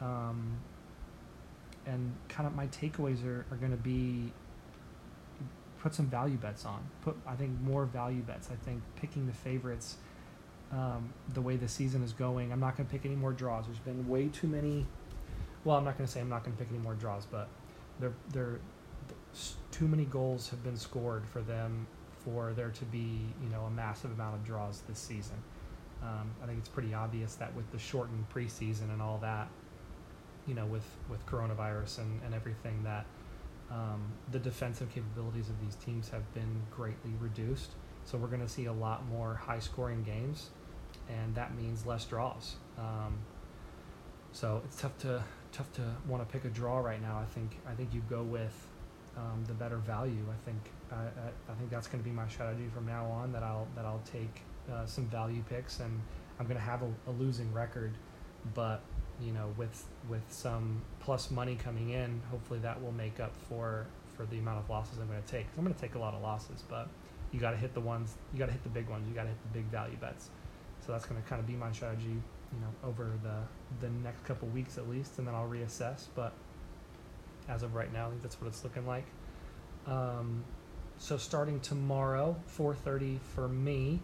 Um, 0.00 0.58
and 1.86 2.14
kind 2.28 2.46
of 2.46 2.54
my 2.54 2.66
takeaways 2.68 3.24
are, 3.26 3.44
are 3.50 3.56
going 3.56 3.70
to 3.70 3.76
be 3.76 4.32
put 5.80 5.94
some 5.94 6.06
value 6.06 6.36
bets 6.36 6.64
on. 6.64 6.80
Put 7.02 7.16
I 7.26 7.34
think 7.34 7.60
more 7.60 7.84
value 7.84 8.22
bets. 8.22 8.48
I 8.50 8.56
think 8.64 8.82
picking 8.96 9.26
the 9.26 9.32
favorites. 9.32 9.96
Um, 10.72 11.12
the 11.32 11.42
way 11.42 11.56
the 11.56 11.68
season 11.68 12.02
is 12.02 12.12
going, 12.12 12.50
I'm 12.50 12.58
not 12.58 12.76
going 12.76 12.88
to 12.88 12.92
pick 12.92 13.04
any 13.04 13.14
more 13.14 13.32
draws. 13.32 13.66
There's 13.66 13.78
been 13.78 14.08
way 14.08 14.28
too 14.28 14.48
many. 14.48 14.86
Well, 15.62 15.76
I'm 15.76 15.84
not 15.84 15.96
going 15.96 16.06
to 16.06 16.12
say 16.12 16.20
I'm 16.20 16.28
not 16.28 16.42
going 16.42 16.56
to 16.56 16.62
pick 16.62 16.72
any 16.72 16.82
more 16.82 16.94
draws, 16.94 17.26
but 17.26 17.48
there 18.00 18.12
there 18.32 18.58
too 19.70 19.86
many 19.86 20.04
goals 20.04 20.48
have 20.50 20.62
been 20.64 20.76
scored 20.76 21.26
for 21.26 21.42
them 21.42 21.86
for 22.24 22.52
there 22.54 22.70
to 22.70 22.84
be 22.86 23.20
you 23.42 23.48
know 23.50 23.62
a 23.62 23.70
massive 23.70 24.10
amount 24.12 24.34
of 24.34 24.44
draws 24.44 24.80
this 24.88 24.98
season. 24.98 25.36
Um, 26.02 26.30
I 26.42 26.46
think 26.46 26.58
it's 26.58 26.68
pretty 26.68 26.92
obvious 26.92 27.34
that 27.36 27.54
with 27.54 27.70
the 27.70 27.78
shortened 27.78 28.26
preseason 28.34 28.92
and 28.92 29.00
all 29.00 29.18
that, 29.18 29.48
you 30.46 30.54
know, 30.54 30.66
with 30.66 30.84
with 31.08 31.24
coronavirus 31.26 31.98
and, 31.98 32.20
and 32.24 32.34
everything 32.34 32.82
that 32.84 33.06
um, 33.70 34.02
the 34.30 34.38
defensive 34.38 34.90
capabilities 34.92 35.48
of 35.48 35.60
these 35.64 35.76
teams 35.76 36.08
have 36.10 36.32
been 36.34 36.62
greatly 36.70 37.12
reduced. 37.20 37.70
So 38.04 38.18
we're 38.18 38.28
going 38.28 38.42
to 38.42 38.48
see 38.48 38.66
a 38.66 38.72
lot 38.72 39.06
more 39.06 39.34
high 39.34 39.58
scoring 39.60 40.02
games, 40.02 40.50
and 41.08 41.34
that 41.34 41.54
means 41.56 41.86
less 41.86 42.04
draws. 42.04 42.56
Um, 42.78 43.18
so 44.32 44.60
it's 44.64 44.80
tough 44.80 44.98
to 44.98 45.22
tough 45.52 45.72
to 45.74 45.82
want 46.08 46.26
to 46.26 46.30
pick 46.30 46.44
a 46.44 46.52
draw 46.52 46.78
right 46.78 47.00
now. 47.00 47.18
I 47.18 47.24
think 47.24 47.56
I 47.66 47.72
think 47.72 47.94
you 47.94 48.02
go 48.10 48.22
with 48.22 48.66
um, 49.16 49.44
the 49.46 49.54
better 49.54 49.78
value. 49.78 50.24
I 50.28 50.44
think 50.44 50.58
I, 50.92 50.96
I, 50.96 51.52
I 51.52 51.54
think 51.54 51.70
that's 51.70 51.86
going 51.86 52.02
to 52.02 52.08
be 52.08 52.14
my 52.14 52.28
strategy 52.28 52.68
from 52.74 52.86
now 52.86 53.06
on. 53.06 53.32
That 53.32 53.42
I'll 53.42 53.68
that 53.76 53.84
I'll 53.84 54.02
take 54.12 54.42
uh, 54.72 54.86
some 54.86 55.06
value 55.06 55.42
picks, 55.48 55.80
and 55.80 56.00
I'm 56.38 56.46
going 56.46 56.58
to 56.58 56.64
have 56.64 56.82
a, 56.82 57.10
a 57.10 57.12
losing 57.12 57.52
record, 57.52 57.92
but 58.54 58.82
you 59.20 59.32
know, 59.32 59.52
with 59.56 59.86
with 60.08 60.24
some 60.28 60.82
plus 61.00 61.30
money 61.30 61.56
coming 61.56 61.90
in, 61.90 62.20
hopefully 62.30 62.58
that 62.60 62.82
will 62.82 62.92
make 62.92 63.20
up 63.20 63.34
for 63.48 63.86
for 64.16 64.26
the 64.26 64.38
amount 64.38 64.58
of 64.58 64.70
losses 64.70 64.98
I'm 64.98 65.08
going 65.08 65.22
to 65.22 65.28
take. 65.28 65.46
I'm 65.56 65.64
going 65.64 65.74
to 65.74 65.80
take 65.80 65.94
a 65.94 65.98
lot 65.98 66.14
of 66.14 66.22
losses, 66.22 66.62
but 66.68 66.88
you 67.32 67.40
got 67.40 67.50
to 67.50 67.56
hit 67.56 67.74
the 67.74 67.80
ones, 67.80 68.14
you 68.32 68.38
got 68.38 68.46
to 68.46 68.52
hit 68.52 68.62
the 68.62 68.68
big 68.68 68.88
ones, 68.88 69.08
you 69.08 69.14
got 69.14 69.22
to 69.22 69.28
hit 69.28 69.42
the 69.52 69.58
big 69.58 69.66
value 69.66 69.96
bets. 69.96 70.30
So 70.86 70.92
that's 70.92 71.06
going 71.06 71.20
to 71.20 71.28
kind 71.28 71.40
of 71.40 71.46
be 71.46 71.54
my 71.54 71.72
strategy, 71.72 72.04
you 72.08 72.60
know, 72.60 72.88
over 72.88 73.12
the 73.22 73.40
the 73.80 73.92
next 74.02 74.24
couple 74.24 74.48
weeks 74.48 74.78
at 74.78 74.88
least, 74.88 75.18
and 75.18 75.26
then 75.26 75.34
I'll 75.34 75.48
reassess. 75.48 76.06
But 76.14 76.32
as 77.48 77.62
of 77.62 77.74
right 77.74 77.92
now, 77.92 78.06
I 78.06 78.10
think 78.10 78.22
that's 78.22 78.40
what 78.40 78.48
it's 78.48 78.64
looking 78.64 78.86
like. 78.86 79.06
Um, 79.86 80.44
so 80.98 81.16
starting 81.16 81.60
tomorrow, 81.60 82.36
4:30 82.56 83.18
for 83.34 83.48
me. 83.48 84.00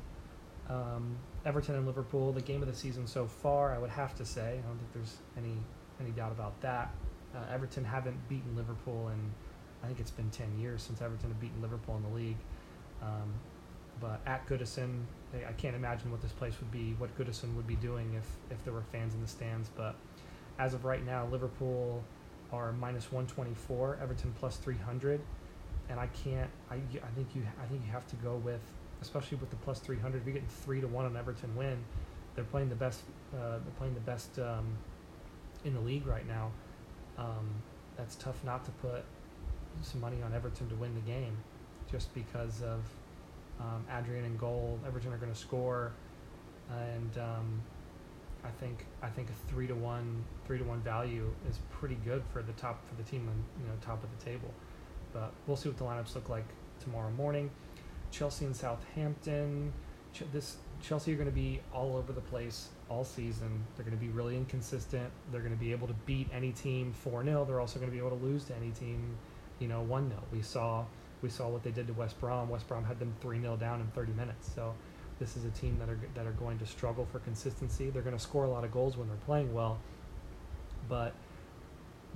Um, 0.70 1.16
Everton 1.44 1.74
and 1.74 1.86
Liverpool, 1.86 2.32
the 2.32 2.40
game 2.40 2.62
of 2.62 2.68
the 2.68 2.74
season 2.74 3.06
so 3.06 3.26
far, 3.26 3.74
I 3.74 3.78
would 3.78 3.90
have 3.90 4.14
to 4.16 4.24
say. 4.24 4.60
I 4.62 4.66
don't 4.68 4.78
think 4.78 4.92
there's 4.94 5.16
any 5.36 5.56
any 6.00 6.10
doubt 6.10 6.32
about 6.32 6.58
that. 6.62 6.90
Uh, 7.34 7.52
Everton 7.52 7.84
haven't 7.84 8.16
beaten 8.28 8.56
Liverpool 8.56 9.08
in, 9.08 9.30
I 9.82 9.86
think 9.86 10.00
it's 10.00 10.10
been 10.10 10.30
10 10.30 10.58
years 10.58 10.82
since 10.82 11.02
Everton 11.02 11.28
have 11.28 11.40
beaten 11.40 11.60
Liverpool 11.60 11.96
in 11.96 12.02
the 12.02 12.16
league. 12.16 12.38
Um, 13.02 13.34
but 14.00 14.20
at 14.26 14.46
Goodison, 14.46 15.02
I 15.34 15.52
can't 15.52 15.76
imagine 15.76 16.10
what 16.10 16.22
this 16.22 16.32
place 16.32 16.54
would 16.60 16.72
be, 16.72 16.94
what 16.98 17.16
Goodison 17.18 17.54
would 17.54 17.66
be 17.66 17.76
doing 17.76 18.14
if, 18.14 18.26
if 18.50 18.64
there 18.64 18.72
were 18.72 18.82
fans 18.92 19.14
in 19.14 19.20
the 19.20 19.28
stands. 19.28 19.68
But 19.76 19.94
as 20.58 20.74
of 20.74 20.84
right 20.84 21.04
now, 21.04 21.26
Liverpool 21.26 22.02
are 22.52 22.72
minus 22.72 23.12
124, 23.12 23.98
Everton 24.02 24.34
plus 24.38 24.56
300, 24.56 25.20
and 25.88 26.00
I 26.00 26.06
can't. 26.08 26.50
I, 26.70 26.76
I 26.76 27.10
think 27.14 27.28
you 27.34 27.42
I 27.62 27.66
think 27.66 27.82
you 27.84 27.92
have 27.92 28.06
to 28.08 28.16
go 28.16 28.36
with, 28.36 28.60
especially 29.02 29.38
with 29.38 29.50
the 29.50 29.56
plus 29.56 29.78
three 29.78 29.98
hundred. 29.98 30.18
If 30.18 30.26
you're 30.26 30.34
getting 30.34 30.48
three 30.48 30.80
to 30.80 30.86
one 30.86 31.04
on 31.04 31.16
Everton 31.16 31.54
win, 31.56 31.78
they're 32.34 32.44
playing 32.44 32.68
the 32.68 32.74
best. 32.74 33.02
Uh, 33.34 33.58
they're 33.58 33.76
playing 33.78 33.94
the 33.94 34.00
best 34.00 34.38
um, 34.38 34.66
in 35.64 35.74
the 35.74 35.80
league 35.80 36.06
right 36.06 36.26
now. 36.26 36.50
Um, 37.18 37.48
that's 37.96 38.16
tough 38.16 38.42
not 38.44 38.64
to 38.64 38.70
put 38.72 39.04
some 39.82 40.00
money 40.00 40.22
on 40.22 40.34
Everton 40.34 40.68
to 40.68 40.74
win 40.74 40.94
the 40.94 41.00
game, 41.00 41.36
just 41.90 42.12
because 42.14 42.62
of 42.62 42.80
um, 43.60 43.84
Adrian 43.96 44.24
and 44.24 44.38
goal. 44.38 44.78
Everton 44.86 45.12
are 45.12 45.18
going 45.18 45.32
to 45.32 45.38
score, 45.38 45.92
and 46.70 47.18
um, 47.18 47.60
I 48.44 48.48
think 48.48 48.86
I 49.02 49.08
think 49.08 49.28
a 49.28 49.50
three 49.50 49.66
to 49.66 49.74
one 49.74 50.24
three 50.46 50.58
to 50.58 50.64
one 50.64 50.80
value 50.80 51.30
is 51.48 51.58
pretty 51.70 51.96
good 52.04 52.22
for 52.32 52.42
the 52.42 52.52
top 52.52 52.86
for 52.88 52.94
the 52.94 53.08
team 53.08 53.28
on 53.28 53.62
you 53.62 53.68
know 53.68 53.74
top 53.80 54.02
of 54.02 54.18
the 54.18 54.24
table. 54.24 54.52
But 55.12 55.32
we'll 55.46 55.56
see 55.56 55.68
what 55.68 55.78
the 55.78 55.84
lineups 55.84 56.14
look 56.14 56.28
like 56.28 56.46
tomorrow 56.82 57.10
morning. 57.10 57.50
Chelsea 58.10 58.44
and 58.44 58.54
Southampton. 58.54 59.72
Ch- 60.12 60.24
this 60.32 60.56
Chelsea 60.82 61.12
are 61.12 61.16
going 61.16 61.28
to 61.28 61.34
be 61.34 61.60
all 61.72 61.96
over 61.96 62.12
the 62.12 62.20
place 62.20 62.68
all 62.88 63.04
season. 63.04 63.64
They're 63.76 63.84
going 63.84 63.96
to 63.96 64.04
be 64.04 64.10
really 64.10 64.36
inconsistent. 64.36 65.10
They're 65.30 65.42
going 65.42 65.54
to 65.54 65.60
be 65.60 65.72
able 65.72 65.86
to 65.88 65.94
beat 66.06 66.28
any 66.32 66.52
team 66.52 66.92
4 66.92 67.24
0. 67.24 67.44
They're 67.44 67.60
also 67.60 67.78
going 67.78 67.90
to 67.90 67.94
be 67.94 68.04
able 68.04 68.16
to 68.16 68.24
lose 68.24 68.44
to 68.44 68.56
any 68.56 68.70
team, 68.70 69.16
you 69.58 69.68
know, 69.68 69.82
1 69.82 70.08
0. 70.08 70.22
We 70.32 70.42
saw 70.42 70.84
we 71.22 71.28
saw 71.28 71.48
what 71.48 71.62
they 71.62 71.70
did 71.70 71.86
to 71.86 71.92
West 71.92 72.18
Brom. 72.20 72.48
West 72.48 72.66
Brom 72.66 72.84
had 72.84 72.98
them 72.98 73.14
3 73.20 73.40
0 73.40 73.56
down 73.56 73.80
in 73.80 73.86
30 73.88 74.12
minutes. 74.12 74.50
So 74.54 74.74
this 75.18 75.36
is 75.36 75.44
a 75.44 75.50
team 75.50 75.78
that 75.78 75.88
are 75.88 75.98
that 76.14 76.26
are 76.26 76.32
going 76.32 76.58
to 76.58 76.66
struggle 76.66 77.06
for 77.10 77.20
consistency. 77.20 77.90
They're 77.90 78.02
going 78.02 78.16
to 78.16 78.22
score 78.22 78.44
a 78.44 78.50
lot 78.50 78.64
of 78.64 78.72
goals 78.72 78.96
when 78.96 79.06
they're 79.08 79.16
playing 79.18 79.52
well, 79.52 79.78
but 80.88 81.14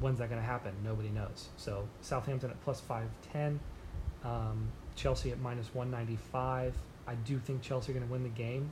when's 0.01 0.19
that 0.19 0.29
going 0.29 0.41
to 0.41 0.47
happen? 0.47 0.73
Nobody 0.83 1.11
knows. 1.11 1.49
So 1.57 1.89
Southampton 2.01 2.51
at 2.51 2.61
plus 2.63 2.81
510, 2.81 3.61
um, 4.25 4.69
Chelsea 4.97 5.31
at 5.31 5.41
minus 5.41 5.75
195. 5.75 6.75
I 7.07 7.15
do 7.15 7.39
think 7.39 7.63
Chelsea 7.63 7.93
are 7.93 7.95
going 7.95 8.07
to 8.07 8.13
win 8.13 8.23
the 8.23 8.29
game, 8.31 8.71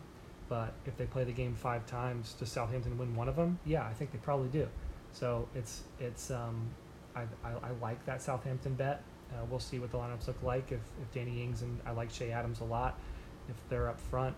but 0.48 0.72
if 0.86 0.96
they 0.96 1.04
play 1.04 1.24
the 1.24 1.32
game 1.32 1.54
five 1.54 1.86
times, 1.86 2.34
does 2.38 2.50
Southampton 2.50 2.96
win 2.96 3.14
one 3.14 3.28
of 3.28 3.36
them? 3.36 3.58
Yeah, 3.64 3.84
I 3.84 3.92
think 3.92 4.12
they 4.12 4.18
probably 4.18 4.48
do. 4.48 4.68
So 5.12 5.48
it's 5.54 5.82
it's 6.00 6.30
um, 6.30 6.70
I, 7.14 7.22
I, 7.44 7.50
I 7.50 7.70
like 7.80 8.04
that 8.06 8.22
Southampton 8.22 8.74
bet. 8.74 9.02
Uh, 9.32 9.44
we'll 9.48 9.60
see 9.60 9.78
what 9.78 9.90
the 9.90 9.98
lineups 9.98 10.26
look 10.26 10.42
like 10.42 10.72
if, 10.72 10.80
if 11.00 11.10
Danny 11.12 11.42
Ings 11.42 11.62
and 11.62 11.80
I 11.86 11.92
like 11.92 12.12
Che 12.12 12.30
Adams 12.32 12.60
a 12.60 12.64
lot 12.64 12.98
if 13.48 13.56
they're 13.68 13.88
up 13.88 13.98
front, 13.98 14.36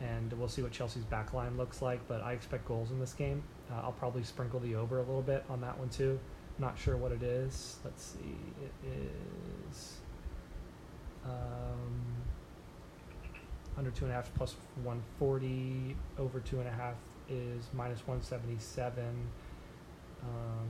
and 0.00 0.32
we'll 0.34 0.48
see 0.48 0.62
what 0.62 0.72
Chelsea's 0.72 1.04
back 1.04 1.32
line 1.32 1.56
looks 1.56 1.82
like. 1.82 2.06
But 2.08 2.22
I 2.22 2.32
expect 2.32 2.66
goals 2.66 2.90
in 2.90 3.00
this 3.00 3.14
game. 3.14 3.42
Uh, 3.70 3.80
I'll 3.82 3.92
probably 3.92 4.22
sprinkle 4.22 4.60
the 4.60 4.74
over 4.74 4.98
a 4.98 5.02
little 5.02 5.22
bit 5.22 5.44
on 5.48 5.60
that 5.62 5.78
one 5.78 5.88
too. 5.88 6.18
Not 6.58 6.78
sure 6.78 6.96
what 6.96 7.12
it 7.12 7.22
is. 7.22 7.76
Let's 7.84 8.04
see. 8.04 8.36
It 8.62 9.70
is 9.70 9.94
under 13.82 13.96
two 13.96 14.04
and 14.04 14.12
a 14.12 14.14
half 14.14 14.32
plus 14.34 14.54
140. 14.84 15.96
Over 16.18 16.40
two 16.40 16.60
and 16.60 16.68
a 16.68 16.72
half 16.72 16.94
is 17.28 17.64
minus 17.72 17.98
177. 18.06 19.04
Um, 20.22 20.68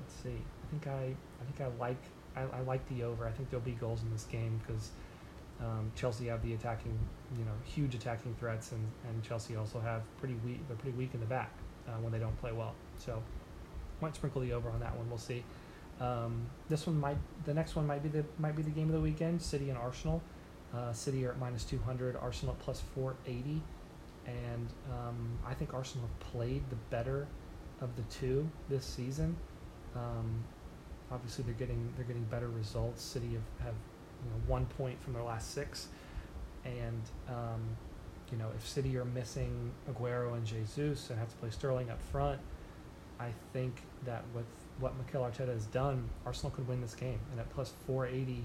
let's 0.00 0.14
see. 0.22 0.28
I 0.30 0.70
think 0.70 0.86
I 0.86 1.14
I 1.40 1.44
think 1.44 1.60
I 1.60 1.78
like 1.78 2.02
I, 2.36 2.42
I 2.58 2.60
like 2.60 2.88
the 2.88 3.02
over. 3.02 3.26
I 3.26 3.32
think 3.32 3.50
there'll 3.50 3.64
be 3.64 3.72
goals 3.72 4.02
in 4.02 4.12
this 4.12 4.24
game 4.24 4.60
because 4.64 4.90
um, 5.60 5.90
Chelsea 5.96 6.26
have 6.26 6.42
the 6.42 6.54
attacking, 6.54 6.96
you 7.36 7.44
know, 7.44 7.52
huge 7.64 7.94
attacking 7.94 8.34
threats, 8.38 8.72
and, 8.72 8.86
and 9.08 9.22
Chelsea 9.22 9.56
also 9.56 9.80
have 9.80 10.02
pretty 10.18 10.36
weak. 10.44 10.60
They're 10.68 10.76
pretty 10.76 10.96
weak 10.96 11.10
in 11.14 11.20
the 11.20 11.26
back 11.26 11.50
uh, 11.88 11.92
when 12.00 12.12
they 12.12 12.18
don't 12.18 12.38
play 12.40 12.52
well. 12.52 12.74
So, 12.98 13.22
might 14.00 14.14
sprinkle 14.14 14.42
the 14.42 14.52
over 14.52 14.70
on 14.70 14.80
that 14.80 14.94
one. 14.96 15.08
We'll 15.08 15.18
see. 15.18 15.42
Um, 15.98 16.46
this 16.68 16.86
one 16.86 17.00
might. 17.00 17.16
The 17.46 17.54
next 17.54 17.74
one 17.74 17.86
might 17.86 18.02
be 18.02 18.10
the 18.10 18.24
might 18.38 18.54
be 18.54 18.62
the 18.62 18.70
game 18.70 18.88
of 18.88 18.94
the 18.94 19.00
weekend. 19.00 19.40
City 19.40 19.70
and 19.70 19.78
Arsenal. 19.78 20.22
Uh, 20.74 20.92
City 20.92 21.24
are 21.24 21.30
at 21.30 21.38
minus 21.38 21.64
two 21.64 21.78
hundred. 21.78 22.16
Arsenal 22.16 22.54
at 22.54 22.60
plus 22.60 22.82
four 22.94 23.14
eighty, 23.26 23.62
and 24.26 24.68
um, 24.90 25.38
I 25.46 25.54
think 25.54 25.74
Arsenal 25.74 26.06
have 26.06 26.32
played 26.32 26.62
the 26.70 26.76
better 26.90 27.26
of 27.80 27.94
the 27.96 28.02
two 28.02 28.48
this 28.68 28.84
season. 28.84 29.36
Um, 29.94 30.44
obviously, 31.10 31.44
they're 31.44 31.54
getting 31.54 31.92
they're 31.96 32.06
getting 32.06 32.24
better 32.24 32.48
results. 32.48 33.02
City 33.02 33.28
have, 33.32 33.66
have 33.66 33.74
you 34.24 34.30
know 34.30 34.36
one 34.46 34.66
point 34.66 35.02
from 35.02 35.12
their 35.12 35.22
last 35.22 35.52
six, 35.52 35.88
and 36.64 37.02
um, 37.28 37.62
you 38.32 38.38
know 38.38 38.48
if 38.56 38.66
City 38.66 38.96
are 38.96 39.04
missing 39.04 39.72
Aguero 39.90 40.34
and 40.34 40.44
Jesus 40.44 41.10
and 41.10 41.18
have 41.18 41.30
to 41.30 41.36
play 41.36 41.50
Sterling 41.50 41.90
up 41.90 42.02
front, 42.02 42.40
I 43.18 43.30
think 43.52 43.80
that 44.04 44.24
with 44.34 44.46
what 44.78 44.96
Mikel 44.98 45.22
Arteta 45.22 45.48
has 45.48 45.66
done, 45.66 46.08
Arsenal 46.24 46.50
could 46.50 46.68
win 46.68 46.80
this 46.80 46.94
game. 46.94 47.18
And 47.30 47.40
at 47.40 47.48
plus 47.50 47.72
480, 47.86 48.44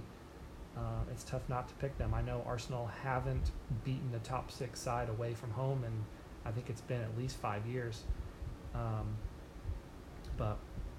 uh, 0.77 1.03
it's 1.11 1.23
tough 1.23 1.47
not 1.49 1.67
to 1.67 1.73
pick 1.75 1.97
them. 1.97 2.13
I 2.13 2.21
know 2.21 2.43
Arsenal 2.45 2.89
haven't 3.03 3.51
beaten 3.83 4.11
the 4.11 4.19
top 4.19 4.51
six 4.51 4.79
side 4.79 5.09
away 5.09 5.33
from 5.33 5.51
home, 5.51 5.83
and 5.83 5.93
I 6.45 6.51
think 6.51 6.69
it's 6.69 6.81
been 6.81 7.01
at 7.01 7.17
least 7.17 7.37
five 7.37 7.65
years. 7.65 8.03
Um, 8.73 9.17
but 10.37 10.57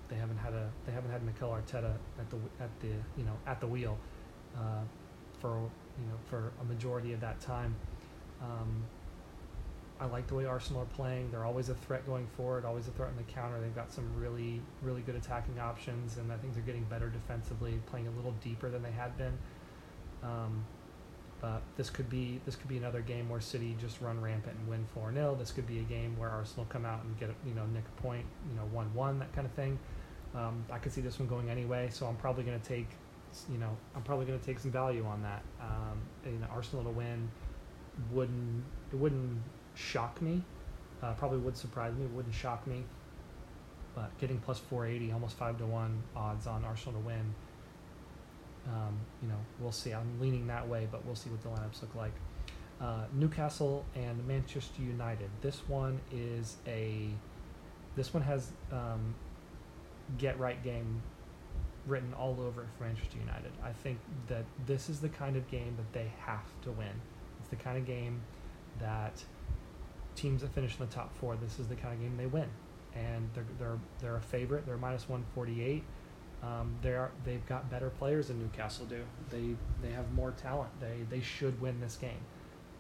they 0.09 0.17
haven't 0.17 0.37
had 0.37 0.53
a 0.53 0.71
they 0.87 0.93
haven't 0.93 1.11
had 1.11 1.25
Mikel 1.25 1.49
Arteta 1.49 1.95
at 2.19 2.31
the 2.31 2.37
at 2.61 2.71
the 2.81 2.89
you 3.17 3.25
know 3.25 3.37
at 3.47 3.61
the 3.61 3.67
wheel 3.67 3.99
uh, 4.57 4.83
for 5.41 5.59
you 5.99 6.07
know 6.07 6.17
for 6.27 6.53
a 6.61 6.65
majority 6.65 7.13
of 7.13 7.21
that 7.21 7.41
time. 7.41 7.75
Um, 8.43 8.85
I 10.01 10.07
like 10.07 10.27
the 10.27 10.35
way 10.35 10.47
Arsenal 10.47 10.83
are 10.83 10.97
playing. 10.97 11.31
They're 11.31 11.45
always 11.45 11.69
a 11.69 11.75
threat 11.75 12.05
going 12.05 12.27
forward, 12.37 12.65
always 12.65 12.89
a 12.89 12.91
threat 12.91 13.11
on 13.11 13.17
the 13.17 13.33
counter. 13.33 13.61
They've 13.61 13.75
got 13.75 13.93
some 13.93 14.05
really, 14.19 14.61
really 14.83 15.01
good 15.01 15.15
attacking 15.15 15.61
options, 15.61 16.19
and 16.19 16.33
I 16.33 16.37
think 16.39 16.55
they're 16.55 16.63
getting 16.65 16.83
better 16.85 17.09
defensively, 17.09 17.81
playing 17.87 18.09
a 18.09 18.11
little 18.11 18.35
deeper 18.43 18.69
than 18.69 18.83
they 18.83 18.91
had 18.91 19.17
been. 19.17 19.39
Um, 20.23 20.65
but 21.41 21.63
this 21.77 21.91
could 21.91 22.09
be 22.09 22.41
this 22.47 22.55
could 22.55 22.69
be 22.69 22.77
another 22.77 23.01
game 23.01 23.29
where 23.29 23.41
City 23.41 23.77
just 23.81 24.01
run 24.01 24.21
rampant 24.21 24.57
and 24.57 24.69
win 24.69 24.87
four 24.95 25.13
0 25.13 25.35
This 25.37 25.51
could 25.51 25.67
be 25.67 25.81
a 25.81 25.83
game 25.83 26.17
where 26.17 26.31
Arsenal 26.31 26.67
come 26.69 26.85
out 26.85 27.03
and 27.03 27.19
get 27.19 27.31
you 27.45 27.55
know 27.55 27.67
nick 27.67 27.83
a 27.99 28.03
point, 28.03 28.25
you 28.49 28.57
know 28.57 28.67
one 28.73 28.93
one 28.95 29.19
that 29.19 29.33
kind 29.33 29.47
of 29.47 29.53
thing. 29.53 29.79
Um, 30.35 30.65
I 30.71 30.79
could 30.79 30.93
see 30.93 31.01
this 31.01 31.19
one 31.19 31.29
going 31.29 31.51
anyway, 31.51 31.89
so 31.91 32.07
I'm 32.07 32.17
probably 32.17 32.45
going 32.45 32.59
to 32.59 32.67
take 32.67 32.89
you 33.51 33.59
know, 33.59 33.77
I'm 33.95 34.03
probably 34.03 34.27
going 34.27 34.39
to 34.39 34.45
take 34.45 34.59
some 34.59 34.71
value 34.71 35.05
on 35.05 35.23
that. 35.23 35.43
Um, 35.61 36.01
you 36.25 36.33
know, 36.33 36.47
Arsenal 36.53 36.85
to 36.85 36.91
win 36.91 37.31
wouldn't 38.11 38.65
it 38.93 38.97
wouldn't 38.97 39.43
shock 39.75 40.21
me. 40.23 40.43
Uh, 41.03 41.13
probably 41.15 41.39
would 41.39 41.57
surprise 41.57 41.95
me. 41.95 42.05
It 42.05 42.13
wouldn't 42.13 42.35
shock 42.35 42.67
me. 42.67 42.85
But 43.95 44.17
getting 44.19 44.39
plus 44.39 44.59
480, 44.59 45.13
almost 45.13 45.37
five 45.37 45.59
to 45.59 45.67
one 45.67 46.03
odds 46.17 46.47
on 46.47 46.65
Arsenal 46.65 47.01
to 47.01 47.07
win. 47.07 47.35
Um, 48.69 48.99
you 49.21 49.29
know, 49.29 49.39
we'll 49.59 49.73
see. 49.73 49.93
I'm 49.93 50.21
leaning 50.21 50.47
that 50.47 50.69
way, 50.69 50.87
but 50.91 51.05
we'll 51.05 51.17
see 51.17 51.31
what 51.31 51.43
the 51.43 51.49
lineups 51.49 51.83
look 51.83 51.95
like. 51.95 52.13
Uh, 52.81 53.05
Newcastle 53.13 53.85
and 53.95 54.27
Manchester 54.27 54.83
United. 54.83 55.31
This 55.41 55.63
one 55.69 56.01
is 56.13 56.57
a. 56.67 57.09
This 57.97 58.15
one 58.15 58.23
has 58.23 58.51
um, 58.71 59.15
get 60.19 60.39
right 60.39 60.63
game 60.63 61.03
written 61.87 62.15
all 62.15 62.37
over 62.41 62.63
it 62.63 62.69
for 62.79 62.85
Manchester 62.85 63.19
United. 63.19 63.53
I 63.63 63.73
think 63.73 63.99
that 64.29 64.45
this 64.67 64.89
is 64.89 65.01
the 65.01 65.09
kind 65.09 65.37
of 65.37 65.51
game 65.51 65.77
that 65.77 65.93
they 65.93 66.11
have 66.21 66.47
to 66.63 66.71
win. 66.71 67.01
It's 67.41 67.49
the 67.51 67.57
kind 67.57 67.77
of 67.77 67.85
game 67.85 68.21
that 68.79 69.23
teams 70.15 70.43
that 70.43 70.53
finish 70.55 70.79
in 70.79 70.87
the 70.87 70.93
top 70.93 71.15
four, 71.17 71.37
this 71.37 71.59
is 71.59 71.69
the 71.69 71.75
kind 71.75 71.95
of 71.95 72.01
game 72.01 72.17
they 72.17 72.27
win. 72.27 72.49
And 72.95 73.29
they're 73.35 73.45
they're 73.59 73.79
they're 74.01 74.17
a 74.17 74.21
favorite. 74.21 74.67
They're 74.67 74.77
minus 74.77 75.09
one 75.09 75.25
forty 75.35 75.63
eight. 75.65 75.85
Um, 76.43 76.75
they 76.83 76.91
are 76.91 77.13
they've 77.25 77.45
got 77.47 77.71
better 77.71 77.91
players 77.91 78.29
than 78.29 78.41
Newcastle 78.41 78.87
do. 78.87 79.05
They 79.31 79.55
they 79.81 79.93
have 79.93 80.13
more 80.13 80.33
talent. 80.33 80.71
They 80.81 81.05
they 81.09 81.21
should 81.21 81.61
win 81.61 81.81
this 81.81 81.97
game. 81.97 82.25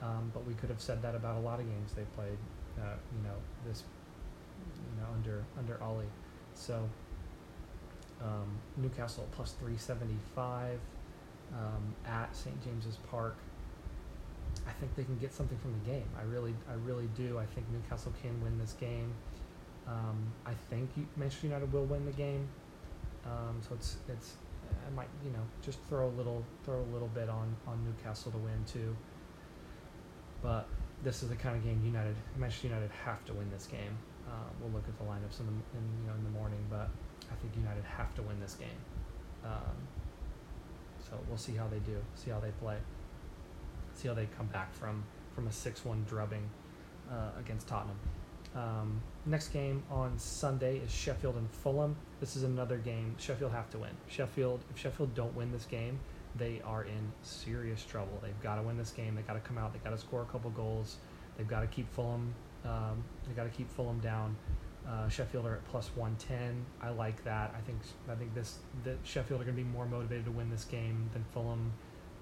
Um, 0.02 0.32
but 0.34 0.44
we 0.44 0.54
could 0.54 0.68
have 0.68 0.80
said 0.80 1.00
that 1.02 1.14
about 1.14 1.36
a 1.36 1.40
lot 1.40 1.60
of 1.60 1.66
games 1.66 1.92
they 1.92 2.02
played. 2.16 2.38
Uh, 2.76 2.96
you 3.16 3.22
know 3.22 3.36
this. 3.66 3.84
You 4.66 5.00
know 5.00 5.08
under 5.14 5.44
under 5.58 5.82
Ole. 5.82 6.04
So 6.54 6.88
um, 8.22 8.58
Newcastle 8.76 9.28
plus 9.32 9.52
375 9.52 10.78
um, 11.52 11.94
at 12.06 12.34
St. 12.34 12.62
James's 12.64 12.96
Park. 13.10 13.36
I 14.66 14.72
think 14.72 14.94
they 14.94 15.04
can 15.04 15.18
get 15.18 15.32
something 15.32 15.58
from 15.58 15.72
the 15.72 15.90
game. 15.90 16.08
I 16.18 16.22
really, 16.24 16.54
I 16.70 16.74
really 16.84 17.08
do. 17.16 17.38
I 17.38 17.46
think 17.46 17.66
Newcastle 17.72 18.12
can 18.22 18.40
win 18.42 18.58
this 18.58 18.74
game. 18.74 19.12
Um, 19.88 20.32
I 20.46 20.52
think 20.70 20.90
Manchester 21.16 21.48
United 21.48 21.72
will 21.72 21.84
win 21.84 22.04
the 22.04 22.12
game. 22.12 22.48
Um, 23.24 23.60
so 23.60 23.74
it's, 23.74 23.96
it's, 24.08 24.34
I 24.86 24.90
might, 24.94 25.08
you 25.24 25.30
know, 25.30 25.42
just 25.62 25.78
throw 25.88 26.08
a 26.08 26.14
little, 26.16 26.44
throw 26.64 26.80
a 26.80 26.90
little 26.92 27.08
bit 27.08 27.28
on 27.28 27.54
on 27.66 27.84
Newcastle 27.84 28.32
to 28.32 28.38
win 28.38 28.64
too. 28.66 28.96
But 30.42 30.66
this 31.02 31.22
is 31.22 31.28
the 31.28 31.36
kind 31.36 31.56
of 31.56 31.62
game 31.62 31.80
United, 31.84 32.16
Manchester 32.36 32.68
United 32.68 32.90
have 33.04 33.24
to 33.26 33.32
win 33.32 33.50
this 33.50 33.66
game. 33.66 33.96
Uh, 34.26 34.48
we'll 34.60 34.70
look 34.70 34.84
at 34.88 34.96
the 34.98 35.04
lineups 35.04 35.40
in 35.40 35.46
the, 35.46 35.52
in, 35.52 35.84
you 36.00 36.08
know, 36.08 36.14
in 36.14 36.24
the 36.24 36.30
morning, 36.30 36.64
but 36.70 36.88
I 37.30 37.34
think 37.40 37.54
United 37.56 37.84
have 37.84 38.14
to 38.14 38.22
win 38.22 38.40
this 38.40 38.54
game. 38.54 38.80
Um, 39.44 39.76
so 40.98 41.18
we'll 41.28 41.38
see 41.38 41.54
how 41.54 41.66
they 41.68 41.80
do, 41.80 41.98
see 42.14 42.30
how 42.30 42.40
they 42.40 42.52
play, 42.60 42.76
see 43.94 44.08
how 44.08 44.14
they 44.14 44.28
come 44.36 44.46
back 44.46 44.72
from 44.74 45.04
from 45.34 45.46
a 45.48 45.52
six-one 45.52 46.04
drubbing 46.08 46.48
uh, 47.10 47.30
against 47.38 47.66
Tottenham. 47.66 47.96
Um, 48.54 49.00
next 49.24 49.48
game 49.48 49.82
on 49.90 50.18
Sunday 50.18 50.78
is 50.78 50.90
Sheffield 50.90 51.36
and 51.36 51.50
Fulham. 51.50 51.96
This 52.20 52.36
is 52.36 52.42
another 52.42 52.76
game 52.76 53.14
Sheffield 53.18 53.52
have 53.52 53.70
to 53.70 53.78
win. 53.78 53.90
Sheffield, 54.08 54.60
if 54.70 54.78
Sheffield 54.78 55.14
don't 55.14 55.34
win 55.34 55.52
this 55.52 55.64
game, 55.64 55.98
they 56.36 56.60
are 56.64 56.84
in 56.84 57.12
serious 57.22 57.84
trouble. 57.84 58.18
They've 58.22 58.42
got 58.42 58.56
to 58.56 58.62
win 58.62 58.76
this 58.76 58.90
game. 58.90 59.14
They 59.14 59.22
got 59.22 59.34
to 59.34 59.40
come 59.40 59.58
out. 59.58 59.72
They 59.72 59.78
got 59.78 59.90
to 59.90 59.98
score 59.98 60.22
a 60.22 60.26
couple 60.26 60.50
goals. 60.50 60.96
They've 61.36 61.48
got 61.48 61.60
to 61.60 61.66
keep 61.66 61.92
Fulham. 61.92 62.34
Um, 62.64 63.02
they 63.26 63.34
got 63.34 63.44
to 63.44 63.50
keep 63.50 63.70
Fulham 63.70 63.98
down. 64.00 64.36
Uh, 64.88 65.08
Sheffield 65.08 65.46
are 65.46 65.54
at 65.54 65.64
plus 65.66 65.90
110. 65.94 66.64
I 66.82 66.90
like 66.90 67.22
that. 67.24 67.54
I 67.56 67.60
think 67.60 67.78
I 68.10 68.14
think 68.14 68.34
this 68.34 68.58
that 68.84 68.98
Sheffield 69.04 69.40
are 69.40 69.44
going 69.44 69.56
to 69.56 69.62
be 69.62 69.68
more 69.68 69.86
motivated 69.86 70.24
to 70.24 70.32
win 70.32 70.50
this 70.50 70.64
game 70.64 71.08
than 71.12 71.24
Fulham 71.32 71.72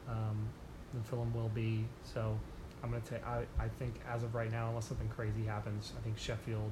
um, 0.09 0.49
than 0.93 1.03
Fulham 1.03 1.33
will 1.35 1.49
be. 1.49 1.87
So 2.05 2.39
I'm 2.83 2.91
going 2.91 3.03
to 3.03 3.11
take. 3.11 3.27
I 3.27 3.45
I 3.59 3.69
think 3.69 3.95
as 4.09 4.23
of 4.23 4.35
right 4.35 4.51
now, 4.51 4.69
unless 4.69 4.87
something 4.87 5.09
crazy 5.09 5.45
happens, 5.45 5.93
I 5.99 6.03
think 6.03 6.19
Sheffield 6.19 6.71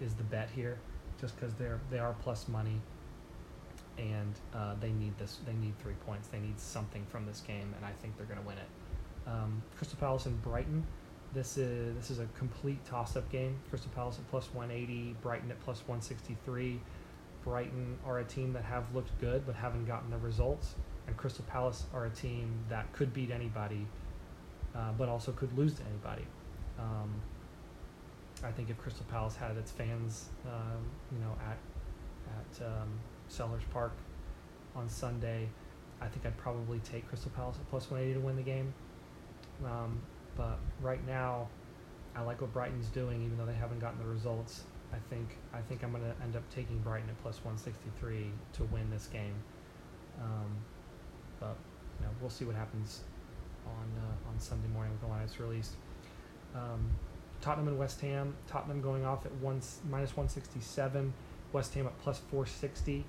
is 0.00 0.14
the 0.14 0.24
bet 0.24 0.48
here, 0.54 0.78
just 1.20 1.36
because 1.36 1.54
they're 1.54 1.80
they 1.90 1.98
are 1.98 2.14
plus 2.22 2.48
money, 2.48 2.80
and 3.98 4.34
uh, 4.54 4.74
they 4.80 4.92
need 4.92 5.16
this. 5.18 5.38
They 5.46 5.54
need 5.54 5.78
three 5.78 5.94
points. 6.06 6.28
They 6.28 6.40
need 6.40 6.58
something 6.60 7.04
from 7.08 7.26
this 7.26 7.40
game, 7.40 7.72
and 7.76 7.84
I 7.84 7.92
think 8.02 8.16
they're 8.16 8.26
going 8.26 8.40
to 8.40 8.46
win 8.46 8.58
it. 8.58 9.28
Um, 9.28 9.62
Crystal 9.76 9.98
Palace 9.98 10.26
and 10.26 10.40
Brighton. 10.42 10.86
This 11.32 11.58
is 11.58 11.96
this 11.96 12.10
is 12.10 12.18
a 12.18 12.26
complete 12.38 12.84
toss-up 12.84 13.30
game. 13.30 13.56
Crystal 13.68 13.90
Palace 13.94 14.18
at 14.18 14.30
plus 14.30 14.48
180, 14.52 15.16
Brighton 15.22 15.50
at 15.50 15.60
plus 15.60 15.78
163. 15.80 16.80
Brighton 17.44 17.98
are 18.04 18.18
a 18.18 18.24
team 18.24 18.52
that 18.54 18.64
have 18.64 18.92
looked 18.94 19.18
good 19.20 19.46
but 19.46 19.54
haven't 19.54 19.86
gotten 19.86 20.10
the 20.10 20.18
results, 20.18 20.74
and 21.06 21.16
Crystal 21.16 21.44
Palace 21.48 21.84
are 21.94 22.06
a 22.06 22.10
team 22.10 22.52
that 22.68 22.92
could 22.92 23.12
beat 23.12 23.30
anybody, 23.30 23.86
uh, 24.76 24.92
but 24.98 25.08
also 25.08 25.32
could 25.32 25.56
lose 25.56 25.74
to 25.74 25.82
anybody. 25.84 26.26
Um, 26.78 27.10
I 28.44 28.50
think 28.52 28.68
if 28.68 28.78
Crystal 28.78 29.06
Palace 29.10 29.36
had 29.36 29.56
its 29.56 29.70
fans, 29.70 30.28
um, 30.46 30.84
you 31.10 31.18
know, 31.18 31.34
at 31.48 31.58
at 32.28 32.66
um, 32.66 32.88
Selhurst 33.30 33.68
Park 33.70 33.92
on 34.74 34.88
Sunday, 34.88 35.48
I 36.00 36.08
think 36.08 36.26
I'd 36.26 36.36
probably 36.36 36.80
take 36.80 37.08
Crystal 37.08 37.30
Palace 37.34 37.56
at 37.58 37.70
plus 37.70 37.90
180 37.90 38.20
to 38.20 38.26
win 38.26 38.36
the 38.36 38.42
game. 38.42 38.74
Um, 39.64 40.00
but 40.36 40.58
right 40.82 41.04
now, 41.06 41.48
I 42.14 42.22
like 42.22 42.42
what 42.42 42.52
Brighton's 42.52 42.88
doing, 42.88 43.22
even 43.24 43.38
though 43.38 43.46
they 43.46 43.54
haven't 43.54 43.78
gotten 43.78 43.98
the 43.98 44.06
results. 44.06 44.64
I 44.92 44.98
think 45.08 45.38
I 45.54 45.60
think 45.60 45.82
I'm 45.82 45.92
going 45.92 46.04
to 46.04 46.14
end 46.22 46.36
up 46.36 46.42
taking 46.54 46.78
Brighton 46.78 47.08
at 47.08 47.22
plus 47.22 47.36
163 47.44 48.30
to 48.54 48.64
win 48.64 48.90
this 48.90 49.06
game. 49.06 49.34
Um, 50.20 50.50
but 51.40 51.56
you 51.98 52.06
know, 52.06 52.12
we'll 52.20 52.30
see 52.30 52.44
what 52.44 52.54
happens 52.54 53.00
on 53.66 54.02
uh, 54.02 54.30
on 54.30 54.38
Sunday 54.38 54.68
morning 54.68 54.92
with 54.92 55.00
the 55.00 55.08
line 55.08 55.22
it's 55.22 55.40
released. 55.40 55.72
Um, 56.54 56.90
Tottenham 57.40 57.68
and 57.68 57.78
West 57.78 58.00
Ham. 58.00 58.34
Tottenham 58.46 58.80
going 58.80 59.04
off 59.04 59.26
at 59.26 59.32
one 59.34 59.60
minus 59.88 60.16
167. 60.16 61.12
West 61.52 61.74
Ham 61.74 61.86
at 61.86 61.98
plus 61.98 62.18
460. 62.18 63.04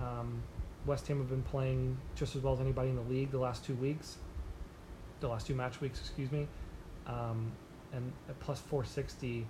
Um, 0.00 0.42
West 0.86 1.06
Ham 1.08 1.18
have 1.18 1.28
been 1.28 1.42
playing 1.42 1.96
just 2.16 2.36
as 2.36 2.42
well 2.42 2.54
as 2.54 2.60
anybody 2.60 2.90
in 2.90 2.96
the 2.96 3.02
league 3.02 3.30
the 3.30 3.38
last 3.38 3.64
two 3.64 3.74
weeks, 3.74 4.16
the 5.20 5.28
last 5.28 5.46
two 5.46 5.54
match 5.54 5.80
weeks, 5.80 6.00
excuse 6.00 6.32
me. 6.32 6.48
Um, 7.06 7.52
and 7.92 8.12
at 8.28 8.38
plus 8.40 8.60
460, 8.60 9.46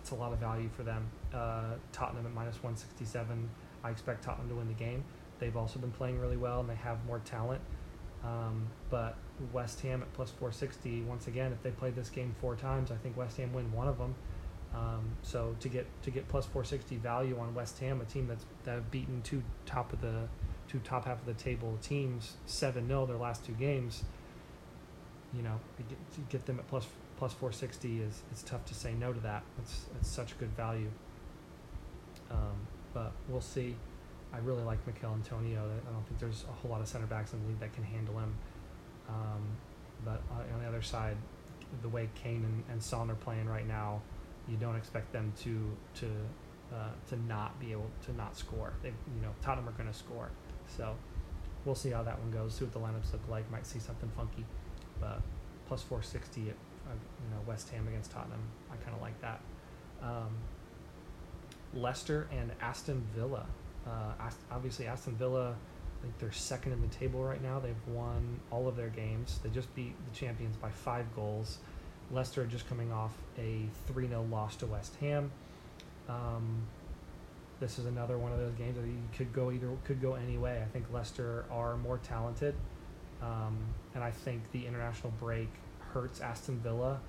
it's 0.00 0.10
a 0.10 0.14
lot 0.14 0.32
of 0.32 0.38
value 0.38 0.68
for 0.74 0.82
them. 0.82 1.06
Uh, 1.32 1.74
Tottenham 1.92 2.26
at 2.26 2.32
minus 2.32 2.56
167. 2.56 3.50
I 3.84 3.90
expect 3.90 4.24
Tottenham 4.24 4.48
to 4.48 4.54
win 4.54 4.68
the 4.68 4.74
game. 4.74 5.04
They've 5.38 5.56
also 5.56 5.78
been 5.78 5.92
playing 5.92 6.18
really 6.18 6.36
well 6.36 6.60
and 6.60 6.68
they 6.68 6.74
have 6.76 7.04
more 7.06 7.20
talent. 7.20 7.60
Um, 8.24 8.68
but 8.90 9.16
West 9.52 9.80
Ham 9.82 10.02
at 10.02 10.12
plus 10.12 10.30
460, 10.30 11.02
once 11.02 11.26
again, 11.28 11.52
if 11.52 11.62
they 11.62 11.70
played 11.70 11.94
this 11.94 12.10
game 12.10 12.34
four 12.40 12.56
times, 12.56 12.90
I 12.90 12.96
think 12.96 13.16
West 13.16 13.36
Ham 13.36 13.52
win 13.52 13.72
one 13.72 13.88
of 13.88 13.98
them. 13.98 14.14
Um, 14.74 15.16
so 15.22 15.56
to 15.60 15.68
get 15.68 15.86
to 16.02 16.10
get 16.10 16.28
plus 16.28 16.44
460 16.44 16.96
value 16.96 17.38
on 17.38 17.54
West 17.54 17.78
Ham, 17.78 18.00
a 18.00 18.04
team 18.04 18.26
that's 18.28 18.44
that 18.64 18.74
have 18.74 18.90
beaten 18.90 19.22
two 19.22 19.42
top 19.64 19.92
of 19.92 20.00
the 20.00 20.28
two 20.68 20.78
top 20.80 21.06
half 21.06 21.20
of 21.20 21.26
the 21.26 21.32
table 21.34 21.78
teams 21.80 22.34
seven 22.44 22.86
0 22.86 23.06
their 23.06 23.16
last 23.16 23.46
two 23.46 23.54
games, 23.54 24.04
you 25.34 25.42
know, 25.42 25.58
to 25.78 26.20
get 26.28 26.44
them 26.44 26.58
at 26.58 26.68
plus 26.68 26.86
plus 27.16 27.32
460 27.32 28.02
is 28.02 28.22
it's 28.30 28.42
tough 28.42 28.64
to 28.66 28.74
say 28.74 28.92
no 28.92 29.12
to 29.12 29.20
that. 29.20 29.42
It's 29.58 29.86
it's 29.98 30.08
such 30.08 30.38
good 30.38 30.54
value. 30.54 30.90
Um, 32.30 32.66
but 32.92 33.12
we'll 33.28 33.40
see. 33.40 33.74
I 34.32 34.38
really 34.38 34.62
like 34.62 34.84
Michail 34.86 35.14
Antonio. 35.14 35.60
I 35.60 35.92
don't 35.92 36.06
think 36.06 36.20
there's 36.20 36.44
a 36.48 36.52
whole 36.52 36.70
lot 36.70 36.80
of 36.80 36.88
center 36.88 37.06
backs 37.06 37.32
in 37.32 37.42
the 37.42 37.48
league 37.48 37.60
that 37.60 37.72
can 37.72 37.84
handle 37.84 38.18
him. 38.18 38.34
Um, 39.08 39.42
but 40.04 40.22
on 40.52 40.60
the 40.60 40.68
other 40.68 40.82
side, 40.82 41.16
the 41.82 41.88
way 41.88 42.08
Kane 42.14 42.44
and, 42.44 42.64
and 42.70 42.82
Son 42.82 43.10
are 43.10 43.14
playing 43.14 43.48
right 43.48 43.66
now, 43.66 44.00
you 44.48 44.56
don't 44.56 44.76
expect 44.76 45.12
them 45.12 45.32
to 45.42 45.76
to 46.00 46.06
uh, 46.74 46.90
to 47.08 47.16
not 47.26 47.58
be 47.60 47.72
able 47.72 47.90
to 48.06 48.16
not 48.16 48.36
score. 48.36 48.72
They 48.82 48.88
you 48.88 49.22
know 49.22 49.30
Tottenham 49.42 49.68
are 49.68 49.72
going 49.72 49.90
to 49.90 49.98
score, 49.98 50.30
so 50.66 50.94
we'll 51.64 51.74
see 51.74 51.90
how 51.90 52.02
that 52.02 52.18
one 52.18 52.30
goes. 52.30 52.54
See 52.54 52.64
what 52.64 52.72
the 52.72 52.80
lineups 52.80 53.12
look 53.12 53.28
like. 53.28 53.50
Might 53.50 53.66
see 53.66 53.78
something 53.78 54.10
funky, 54.16 54.44
but 55.00 55.22
plus 55.66 55.82
460 55.82 56.40
at 56.42 56.46
uh, 56.48 56.94
you 56.94 57.34
know 57.34 57.42
West 57.46 57.70
Ham 57.70 57.86
against 57.88 58.10
Tottenham. 58.10 58.40
I 58.70 58.76
kind 58.76 58.94
of 58.94 59.02
like 59.02 59.20
that. 59.20 59.40
Um, 60.02 60.30
Leicester 61.74 62.28
and 62.32 62.52
Aston 62.60 63.06
Villa. 63.14 63.46
Uh, 63.86 64.30
obviously, 64.50 64.86
Aston 64.86 65.16
Villa, 65.16 65.50
I 65.50 66.02
think 66.02 66.18
they're 66.18 66.32
second 66.32 66.72
in 66.72 66.80
the 66.80 66.88
table 66.88 67.22
right 67.22 67.42
now. 67.42 67.58
They've 67.58 67.74
won 67.88 68.40
all 68.50 68.68
of 68.68 68.76
their 68.76 68.88
games. 68.88 69.40
They 69.42 69.50
just 69.50 69.74
beat 69.74 69.94
the 70.10 70.18
champions 70.18 70.56
by 70.56 70.70
five 70.70 71.06
goals. 71.14 71.58
Leicester 72.10 72.46
just 72.46 72.68
coming 72.68 72.92
off 72.92 73.12
a 73.38 73.66
3 73.86 74.08
0 74.08 74.26
loss 74.30 74.56
to 74.56 74.66
West 74.66 74.96
Ham. 75.00 75.30
Um, 76.08 76.62
this 77.60 77.78
is 77.78 77.86
another 77.86 78.16
one 78.18 78.32
of 78.32 78.38
those 78.38 78.54
games 78.54 78.76
that 78.76 78.86
you 78.86 79.02
could 79.16 79.32
go 79.32 79.50
either 79.50 79.68
could 79.84 80.00
go 80.00 80.14
any 80.14 80.38
way. 80.38 80.62
I 80.62 80.66
think 80.66 80.86
Leicester 80.92 81.44
are 81.50 81.76
more 81.76 81.98
talented, 81.98 82.54
um, 83.20 83.58
and 83.94 84.04
I 84.04 84.10
think 84.10 84.42
the 84.52 84.66
international 84.66 85.12
break 85.18 85.48
hurts 85.92 86.20
Aston 86.20 86.60
Villa 86.60 87.00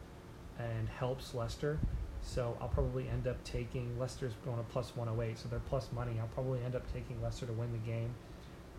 and 0.57 0.89
helps 0.89 1.33
Leicester. 1.33 1.79
So 2.21 2.57
I'll 2.61 2.67
probably 2.67 3.07
end 3.09 3.27
up 3.27 3.43
taking 3.43 3.97
Leicester's 3.97 4.33
going 4.45 4.57
to 4.57 4.63
plus 4.63 4.95
108, 4.95 5.37
so 5.37 5.47
they're 5.49 5.59
plus 5.59 5.87
money. 5.91 6.19
I'll 6.19 6.27
probably 6.27 6.63
end 6.63 6.75
up 6.75 6.91
taking 6.93 7.21
Leicester 7.21 7.45
to 7.45 7.53
win 7.53 7.71
the 7.71 7.77
game, 7.79 8.13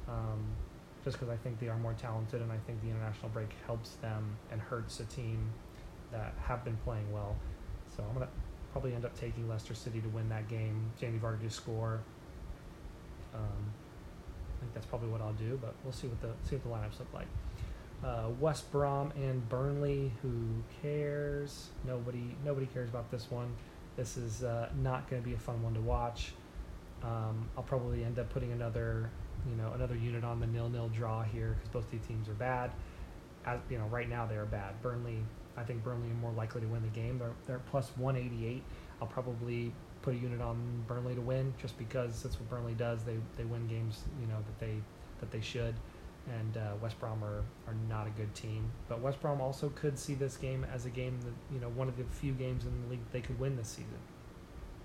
um, 0.08 0.44
just 1.04 1.18
because 1.18 1.32
I 1.32 1.36
think 1.36 1.58
they 1.58 1.68
are 1.68 1.78
more 1.78 1.94
talented, 1.94 2.42
and 2.42 2.52
I 2.52 2.58
think 2.66 2.80
the 2.82 2.88
international 2.88 3.30
break 3.30 3.50
helps 3.66 3.90
them 3.96 4.36
and 4.52 4.60
hurts 4.60 5.00
a 5.00 5.04
team 5.04 5.50
that 6.12 6.34
have 6.42 6.64
been 6.64 6.76
playing 6.84 7.10
well. 7.12 7.36
So 7.96 8.04
I'm 8.06 8.14
gonna 8.14 8.28
probably 8.72 8.94
end 8.94 9.04
up 9.04 9.18
taking 9.18 9.48
Leicester 9.48 9.74
City 9.74 10.00
to 10.00 10.08
win 10.08 10.28
that 10.28 10.48
game. 10.48 10.92
Jamie 11.00 11.18
Vardy 11.18 11.42
to 11.42 11.50
score. 11.50 12.00
Um, 13.34 13.72
I 14.56 14.60
think 14.60 14.74
that's 14.74 14.86
probably 14.86 15.08
what 15.08 15.20
I'll 15.20 15.32
do, 15.32 15.58
but 15.60 15.74
we'll 15.82 15.92
see 15.92 16.06
what 16.06 16.20
the 16.20 16.30
see 16.48 16.56
what 16.56 16.64
the 16.64 16.70
lineups 16.70 16.98
look 16.98 17.12
like. 17.14 17.26
Uh, 18.04 18.28
West 18.38 18.70
Brom 18.72 19.12
and 19.14 19.46
Burnley. 19.48 20.10
Who 20.22 20.32
cares? 20.82 21.68
Nobody. 21.86 22.34
Nobody 22.44 22.66
cares 22.66 22.88
about 22.88 23.10
this 23.10 23.30
one. 23.30 23.52
This 23.96 24.16
is 24.16 24.42
uh, 24.42 24.70
not 24.82 25.10
going 25.10 25.20
to 25.20 25.28
be 25.28 25.34
a 25.34 25.38
fun 25.38 25.62
one 25.62 25.74
to 25.74 25.80
watch. 25.80 26.32
Um, 27.02 27.48
I'll 27.56 27.62
probably 27.62 28.04
end 28.04 28.18
up 28.18 28.30
putting 28.30 28.52
another, 28.52 29.10
you 29.48 29.56
know, 29.56 29.72
another 29.74 29.96
unit 29.96 30.24
on 30.24 30.40
the 30.40 30.46
nil-nil 30.46 30.88
draw 30.88 31.22
here 31.22 31.56
because 31.56 31.68
both 31.68 31.90
these 31.90 32.00
teams 32.06 32.28
are 32.28 32.34
bad. 32.34 32.70
As 33.44 33.58
you 33.68 33.78
know, 33.78 33.86
right 33.86 34.08
now 34.08 34.26
they 34.26 34.36
are 34.36 34.46
bad. 34.46 34.80
Burnley. 34.82 35.18
I 35.56 35.62
think 35.64 35.82
Burnley 35.82 36.10
are 36.10 36.14
more 36.14 36.32
likely 36.32 36.62
to 36.62 36.66
win 36.66 36.82
the 36.82 36.88
game. 36.88 37.18
They're 37.18 37.34
they're 37.46 37.60
plus 37.70 37.90
188. 37.96 38.62
I'll 39.02 39.08
probably 39.08 39.72
put 40.02 40.14
a 40.14 40.16
unit 40.16 40.40
on 40.40 40.84
Burnley 40.86 41.14
to 41.14 41.20
win 41.20 41.52
just 41.60 41.76
because 41.78 42.22
that's 42.22 42.38
what 42.38 42.48
Burnley 42.48 42.74
does. 42.74 43.04
They 43.04 43.16
they 43.36 43.44
win 43.44 43.66
games, 43.66 44.04
you 44.20 44.26
know, 44.26 44.36
that 44.36 44.58
they 44.58 44.76
that 45.20 45.30
they 45.30 45.40
should 45.40 45.74
and 46.38 46.56
uh, 46.56 46.72
West 46.80 46.98
Brom 47.00 47.22
are, 47.24 47.42
are 47.66 47.74
not 47.88 48.06
a 48.06 48.10
good 48.10 48.34
team. 48.34 48.70
But 48.88 49.00
West 49.00 49.20
Brom 49.20 49.40
also 49.40 49.70
could 49.70 49.98
see 49.98 50.14
this 50.14 50.36
game 50.36 50.66
as 50.72 50.86
a 50.86 50.90
game 50.90 51.18
that 51.22 51.54
you 51.54 51.60
know 51.60 51.68
one 51.70 51.88
of 51.88 51.96
the 51.96 52.04
few 52.04 52.32
games 52.32 52.64
in 52.64 52.82
the 52.82 52.90
league 52.90 53.00
they 53.12 53.20
could 53.20 53.38
win 53.38 53.56
this 53.56 53.68
season. 53.68 53.98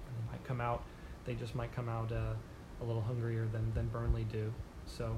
And 0.07 0.15
they 0.17 0.31
might 0.31 0.43
come 0.43 0.61
out, 0.61 0.83
they 1.25 1.33
just 1.35 1.55
might 1.55 1.73
come 1.75 1.89
out 1.89 2.11
uh, 2.11 2.33
a 2.81 2.85
little 2.85 3.01
hungrier 3.01 3.47
than, 3.51 3.71
than 3.73 3.87
Burnley 3.87 4.25
do. 4.25 4.53
So 4.85 5.17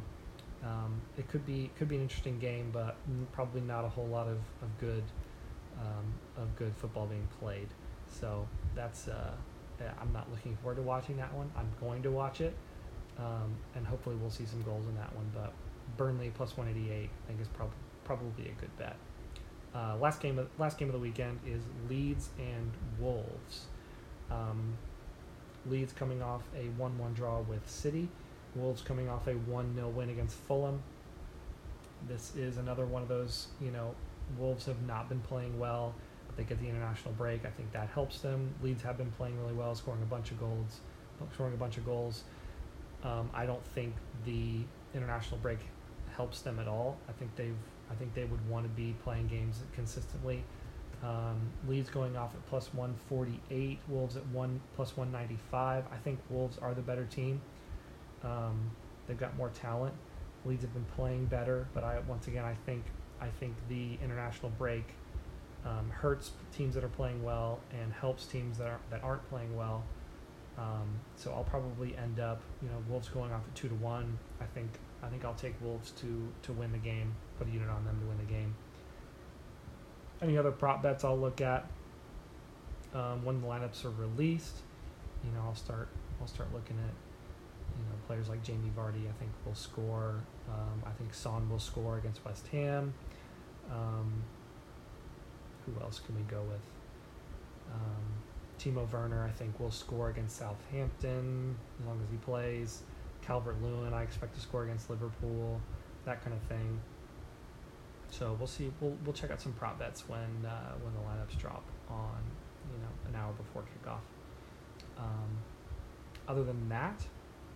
um, 0.64 1.02
it 1.18 1.28
could 1.30 1.46
be 1.46 1.70
could 1.78 1.88
be 1.88 1.96
an 1.96 2.02
interesting 2.02 2.40
game, 2.40 2.70
but 2.72 2.96
probably 3.32 3.62
not 3.62 3.86
a 3.86 3.90
whole 3.90 4.08
lot 4.08 4.28
of, 4.28 4.40
of 4.62 4.78
good 4.80 5.04
um, 5.80 6.14
of 6.38 6.56
good 6.56 6.76
football 6.76 7.06
being 7.06 7.28
played. 7.40 7.68
So 8.10 8.48
that's 8.76 9.08
uh, 9.08 9.32
I'm 10.00 10.12
not 10.12 10.30
looking 10.32 10.58
forward 10.58 10.76
to 10.76 10.82
watching 10.82 11.18
that 11.18 11.34
one. 11.34 11.52
I'm 11.56 11.70
going 11.80 12.02
to 12.04 12.12
watch 12.12 12.42
it, 12.42 12.56
um, 13.20 13.56
and 13.76 13.86
hopefully 13.86 14.16
we'll 14.16 14.32
see 14.32 14.46
some 14.46 14.62
goals 14.64 14.88
in 14.88 14.96
that 14.96 15.14
one. 15.16 15.30
But 15.34 15.54
Burnley 15.98 16.32
plus 16.36 16.56
188, 16.56 17.10
I 17.10 17.28
think 17.28 17.42
is 17.42 17.48
prob- 17.50 17.72
probably 18.04 18.46
a 18.50 18.62
good 18.62 18.76
bet. 18.78 18.96
Uh, 19.76 19.96
last 19.98 20.22
game 20.22 20.40
of 20.40 20.48
last 20.58 20.78
game 20.78 20.88
of 20.88 20.94
the 20.94 21.00
weekend 21.00 21.40
is 21.46 21.62
Leeds 21.90 22.30
and 22.40 22.72
Wolves. 23.00 23.66
Um, 24.32 24.78
Leeds 25.66 25.94
coming 25.94 26.22
off 26.22 26.44
a 26.56 26.70
1-1 26.82 27.14
draw 27.16 27.42
with 27.42 27.68
City. 27.70 28.08
Wolves 28.56 28.82
coming 28.82 29.10
off 29.10 29.28
a 29.28 29.34
1-0 29.34 29.94
win 29.94 30.10
against 30.10 30.36
Fulham. 30.36 30.82
This 32.08 32.36
is 32.36 32.58
another 32.58 32.86
one 32.86 33.02
of 33.02 33.08
those, 33.08 33.48
you 33.62 33.72
know, 33.72 33.94
Wolves 34.38 34.66
have 34.66 34.82
not 34.84 35.10
been 35.10 35.20
playing 35.22 35.58
well, 35.60 35.94
but 36.28 36.38
they 36.38 36.44
get 36.44 36.60
the 36.60 36.68
international 36.68 37.14
break. 37.14 37.46
I 37.46 37.50
think 37.50 37.72
that 37.74 37.90
helps 37.90 38.20
them. 38.20 38.54
Leeds 38.62 38.82
have 38.84 38.98
been 38.98 39.12
playing 39.12 39.40
really 39.40 39.54
well, 39.54 39.76
scoring 39.76 40.02
a 40.02 40.06
bunch 40.06 40.32
of 40.32 40.40
goals, 40.40 40.80
scoring 41.34 41.54
a 41.54 41.58
bunch 41.58 41.78
of 41.78 41.86
goals. 41.86 42.24
Um, 43.04 43.30
I 43.34 43.46
don't 43.46 43.64
think 43.68 43.94
the 44.26 44.60
international 44.94 45.38
break 45.40 45.60
helps 46.18 46.42
them 46.42 46.60
at 46.60 46.68
all. 46.68 46.98
I 47.08 47.14
think 47.14 47.36
they've 47.36 47.56
I 47.90 47.96
think 47.96 48.14
they 48.14 48.26
would 48.26 48.50
want 48.50 48.66
to 48.66 48.70
be 48.70 48.96
playing 49.04 49.28
games 49.28 49.62
consistently. 49.74 50.44
Um, 51.04 51.40
Leeds 51.68 51.90
going 51.90 52.18
off 52.18 52.34
at 52.34 52.46
plus 52.50 52.74
148, 52.74 53.80
Wolves 53.88 54.18
at 54.18 54.26
one 54.28 54.60
plus 54.76 54.98
195. 54.98 55.86
I 55.92 55.96
think 55.98 56.20
Wolves 56.30 56.58
are 56.58 56.74
the 56.74 56.82
better 56.82 57.06
team. 57.06 57.40
Um, 58.24 58.72
they've 59.06 59.18
got 59.18 59.38
more 59.38 59.50
talent. 59.50 59.94
Leeds 60.44 60.64
have 60.64 60.74
been 60.74 60.86
playing 60.96 61.26
better, 61.26 61.68
but 61.74 61.84
I 61.84 62.00
once 62.08 62.28
again 62.28 62.44
I 62.44 62.56
think 62.66 62.84
I 63.22 63.28
think 63.40 63.56
the 63.70 63.98
international 64.04 64.52
break 64.58 64.86
um, 65.66 65.90
hurts 65.92 66.32
teams 66.56 66.76
that 66.76 66.84
are 66.84 66.90
playing 66.90 67.24
well 67.24 67.60
and 67.72 67.94
helps 67.94 68.26
teams 68.26 68.58
that 68.58 68.68
are 68.68 68.80
that 68.90 69.04
aren't 69.04 69.28
playing 69.30 69.56
well. 69.56 69.84
Um, 70.58 71.00
so 71.16 71.32
I'll 71.32 71.44
probably 71.44 71.96
end 71.96 72.20
up, 72.20 72.42
you 72.64 72.70
know, 72.70 72.84
Wolves 72.90 73.10
going 73.10 73.32
off 73.32 73.44
at 73.48 73.54
two 73.54 73.70
to 73.70 73.76
one. 73.76 74.18
I 74.42 74.46
think 74.46 74.72
I 75.08 75.10
think 75.10 75.24
I'll 75.24 75.34
take 75.36 75.56
Wolves 75.62 75.92
to 76.02 76.28
to 76.44 76.54
win 76.54 76.72
the 76.72 76.78
game. 76.78 77.16
Put 77.38 77.48
a 77.48 77.52
unit 77.52 77.70
on 77.70 77.86
them 77.86 78.00
to 78.02 78.06
win 78.06 78.18
the 78.18 78.32
game. 78.32 78.56
Any 80.22 80.38
other 80.38 80.52
prop 80.52 80.84
bets 80.84 81.04
I'll 81.04 81.18
look 81.18 81.40
at 81.42 81.66
um, 82.94 83.24
when 83.24 83.42
the 83.42 83.48
lineups 83.48 83.86
are 83.86 83.92
released. 83.92 84.56
You 85.24 85.32
know, 85.32 85.42
I'll 85.46 85.56
start 85.56 85.88
I'll 86.20 86.28
start 86.28 86.54
looking 86.54 86.78
at 86.78 86.94
you 87.78 87.86
know 87.86 87.96
players 88.06 88.28
like 88.28 88.44
Jamie 88.44 88.72
Vardy. 88.76 89.08
I 89.08 89.14
think 89.18 89.32
will 89.46 89.56
score. 89.56 90.16
Um, 90.50 90.84
I 90.86 90.92
think 90.92 91.14
Son 91.14 91.50
will 91.50 91.60
score 91.60 91.98
against 91.98 92.26
West 92.26 92.48
Ham. 92.48 92.94
Um, 93.72 94.24
who 95.66 95.82
else 95.82 96.00
can 96.00 96.16
we 96.16 96.22
go 96.24 96.42
with? 96.42 96.62
Um, 97.74 98.24
Timo 98.60 98.92
Werner, 98.92 99.26
I 99.26 99.32
think, 99.32 99.60
will 99.60 99.72
score 99.72 100.10
against 100.10 100.38
Southampton 100.38 101.56
as 101.80 101.86
long 101.86 102.00
as 102.04 102.10
he 102.10 102.18
plays. 102.18 102.84
Calvert 103.28 103.62
Lewin, 103.62 103.94
I 103.94 104.04
expect 104.04 104.34
to 104.36 104.40
score 104.40 104.64
against 104.64 104.90
Liverpool, 104.90 105.60
that 106.06 106.24
kind 106.24 106.34
of 106.34 106.42
thing. 106.44 106.80
So 108.10 108.36
we'll 108.40 108.48
see. 108.48 108.72
We'll 108.80 108.96
we'll 109.04 109.14
check 109.14 109.32
out 109.32 109.42
some 109.42 109.52
prop 109.54 109.78
bets 109.78 110.08
when 110.08 110.46
uh, 110.46 110.74
when 110.82 110.94
the 110.94 111.02
lineups 111.02 111.38
drop 111.38 111.66
on 111.90 112.18
you 112.72 112.80
know 112.80 112.90
an 113.10 113.16
hour 113.16 113.34
before 113.34 113.64
kickoff. 113.64 114.00
Um, 114.98 115.38
other 116.28 116.46
than 116.46 116.70
that, 116.70 117.06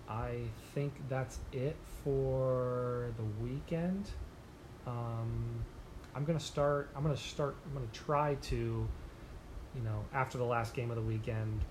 I 0.09 0.41
think 0.75 0.93
that's 1.07 1.39
it 1.53 1.77
for 2.03 3.13
the 3.15 3.23
weekend. 3.43 4.09
Um, 4.85 5.63
I'm 6.13 6.25
gonna 6.25 6.39
start. 6.39 6.89
I'm 6.97 7.03
gonna 7.03 7.15
start. 7.15 7.55
I'm 7.65 7.73
gonna 7.73 7.85
try 7.93 8.35
to, 8.35 8.55
you 8.55 9.81
know, 9.83 10.03
after 10.13 10.37
the 10.37 10.43
last 10.43 10.73
game 10.73 10.89
of 10.89 10.97
the 10.97 11.01
weekend, 11.01 11.61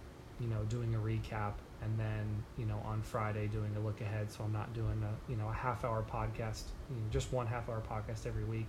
you 0.41 0.47
know, 0.49 0.63
doing 0.71 0.95
a 0.95 0.99
recap, 0.99 1.55
and 1.83 1.99
then 1.99 2.43
you 2.59 2.67
know 2.67 2.81
on 2.85 3.03
Friday 3.03 3.47
doing 3.47 3.75
a 3.77 3.81
look 3.81 4.01
ahead. 4.01 4.31
So 4.31 4.45
I'm 4.45 4.53
not 4.53 4.73
doing 4.75 5.03
a 5.03 5.31
you 5.31 5.37
know 5.37 5.49
a 5.49 5.53
half 5.53 5.85
hour 5.85 6.05
podcast, 6.11 6.65
you 6.91 6.97
know, 6.97 7.03
just 7.11 7.33
one 7.33 7.47
half 7.47 7.69
hour 7.69 7.83
podcast 7.91 8.27
every 8.27 8.45
week. 8.45 8.67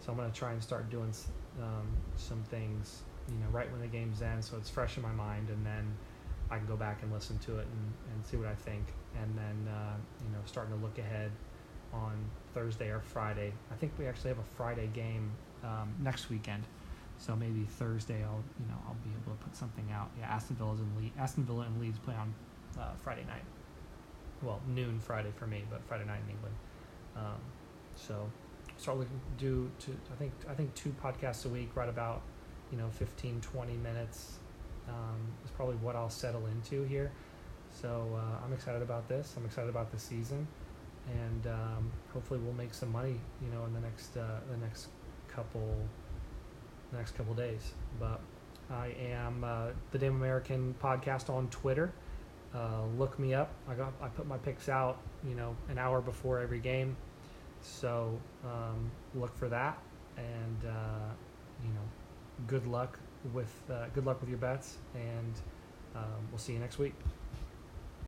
So 0.00 0.12
I'm 0.12 0.18
gonna 0.18 0.30
try 0.32 0.52
and 0.52 0.62
start 0.62 0.90
doing 0.90 1.12
um, 1.60 1.86
some 2.16 2.42
things, 2.44 3.02
you 3.28 3.36
know, 3.36 3.50
right 3.50 3.70
when 3.70 3.80
the 3.80 3.86
game's 3.86 4.22
end, 4.22 4.44
so 4.44 4.56
it's 4.56 4.70
fresh 4.70 4.96
in 4.96 5.02
my 5.02 5.12
mind, 5.12 5.50
and 5.50 5.64
then 5.64 5.96
I 6.50 6.58
can 6.58 6.66
go 6.66 6.76
back 6.76 7.02
and 7.02 7.12
listen 7.12 7.38
to 7.38 7.58
it 7.58 7.66
and, 7.66 8.14
and 8.14 8.26
see 8.26 8.36
what 8.36 8.48
I 8.48 8.54
think, 8.54 8.84
and 9.20 9.36
then 9.36 9.72
uh, 9.72 9.96
you 10.24 10.30
know 10.32 10.40
starting 10.46 10.76
to 10.76 10.82
look 10.82 10.98
ahead 10.98 11.30
on 11.92 12.12
Thursday 12.54 12.88
or 12.88 13.00
Friday. 13.00 13.52
I 13.70 13.74
think 13.74 13.92
we 13.98 14.06
actually 14.06 14.30
have 14.30 14.38
a 14.38 14.56
Friday 14.56 14.88
game 14.92 15.30
um, 15.62 15.94
next 16.00 16.30
weekend, 16.30 16.64
so 17.20 17.36
maybe 17.36 17.64
Thursday 17.64 18.24
I'll 18.24 18.42
you 18.58 18.66
know 18.66 18.76
I'll 18.86 18.96
be 19.04 19.10
able 19.22 19.36
to 19.36 19.44
put 19.44 19.54
something 19.54 19.86
out. 19.92 20.10
Yeah, 20.18 20.26
Aston 20.26 20.56
Villa's 20.56 20.80
and 20.80 20.90
Le- 20.96 21.22
Aston 21.22 21.44
Villa 21.44 21.62
and 21.62 21.80
Leeds 21.80 21.98
play 21.98 22.14
on 22.14 22.34
uh, 22.78 22.94
Friday 23.02 23.24
night. 23.28 23.44
Well, 24.42 24.60
noon 24.66 24.98
Friday 24.98 25.30
for 25.36 25.46
me, 25.46 25.64
but 25.70 25.84
Friday 25.84 26.06
night 26.06 26.20
in 26.26 26.34
England. 26.34 26.54
Um, 27.16 27.40
so 27.94 28.30
start 28.78 28.98
looking 28.98 29.20
do 29.36 29.70
to 29.80 29.96
I 30.12 30.16
think 30.16 30.32
I 30.48 30.54
think 30.54 30.74
two 30.74 30.94
podcasts 31.02 31.44
a 31.44 31.48
week, 31.48 31.76
right 31.76 31.88
about 31.88 32.22
you 32.72 32.78
know 32.78 32.88
15 32.88 33.40
20 33.40 33.76
minutes 33.76 34.38
um, 34.88 35.20
is 35.44 35.50
probably 35.50 35.76
what 35.76 35.94
I'll 35.94 36.10
settle 36.10 36.46
into 36.46 36.84
here. 36.84 37.12
So 37.70 38.08
uh, 38.16 38.44
I'm 38.44 38.52
excited 38.52 38.82
about 38.82 39.08
this. 39.08 39.34
I'm 39.36 39.44
excited 39.44 39.68
about 39.68 39.92
the 39.92 39.98
season 39.98 40.48
and 41.08 41.46
um, 41.46 41.90
hopefully 42.12 42.40
we'll 42.40 42.54
make 42.54 42.74
some 42.74 42.92
money, 42.92 43.18
you 43.42 43.50
know, 43.50 43.64
in 43.64 43.72
the 43.72 43.80
next 43.80 44.16
uh, 44.16 44.40
the 44.50 44.56
next 44.58 44.88
couple 45.28 45.76
the 46.90 46.98
next 46.98 47.12
couple 47.12 47.34
days. 47.34 47.72
But 47.98 48.20
I 48.70 48.94
am 49.12 49.44
uh, 49.44 49.68
the 49.90 49.98
Damn 49.98 50.16
American 50.16 50.74
podcast 50.82 51.30
on 51.30 51.48
Twitter. 51.48 51.92
Uh, 52.54 52.84
look 52.98 53.18
me 53.18 53.34
up. 53.34 53.52
I 53.68 53.74
got 53.74 53.92
I 54.00 54.08
put 54.08 54.26
my 54.26 54.38
picks 54.38 54.68
out, 54.68 54.98
you 55.28 55.34
know, 55.34 55.56
an 55.68 55.78
hour 55.78 56.00
before 56.00 56.40
every 56.40 56.58
game, 56.58 56.96
so 57.62 58.18
um, 58.44 58.90
look 59.14 59.36
for 59.36 59.48
that. 59.48 59.78
And 60.16 60.64
uh, 60.64 61.12
you 61.62 61.72
know, 61.72 61.88
good 62.46 62.66
luck 62.66 62.98
with 63.32 63.54
uh, 63.70 63.86
good 63.94 64.04
luck 64.04 64.20
with 64.20 64.30
your 64.30 64.38
bets, 64.38 64.78
and 64.94 65.34
um, 65.94 66.28
we'll 66.30 66.38
see 66.38 66.52
you 66.52 66.58
next 66.58 66.78
week. 66.78 66.94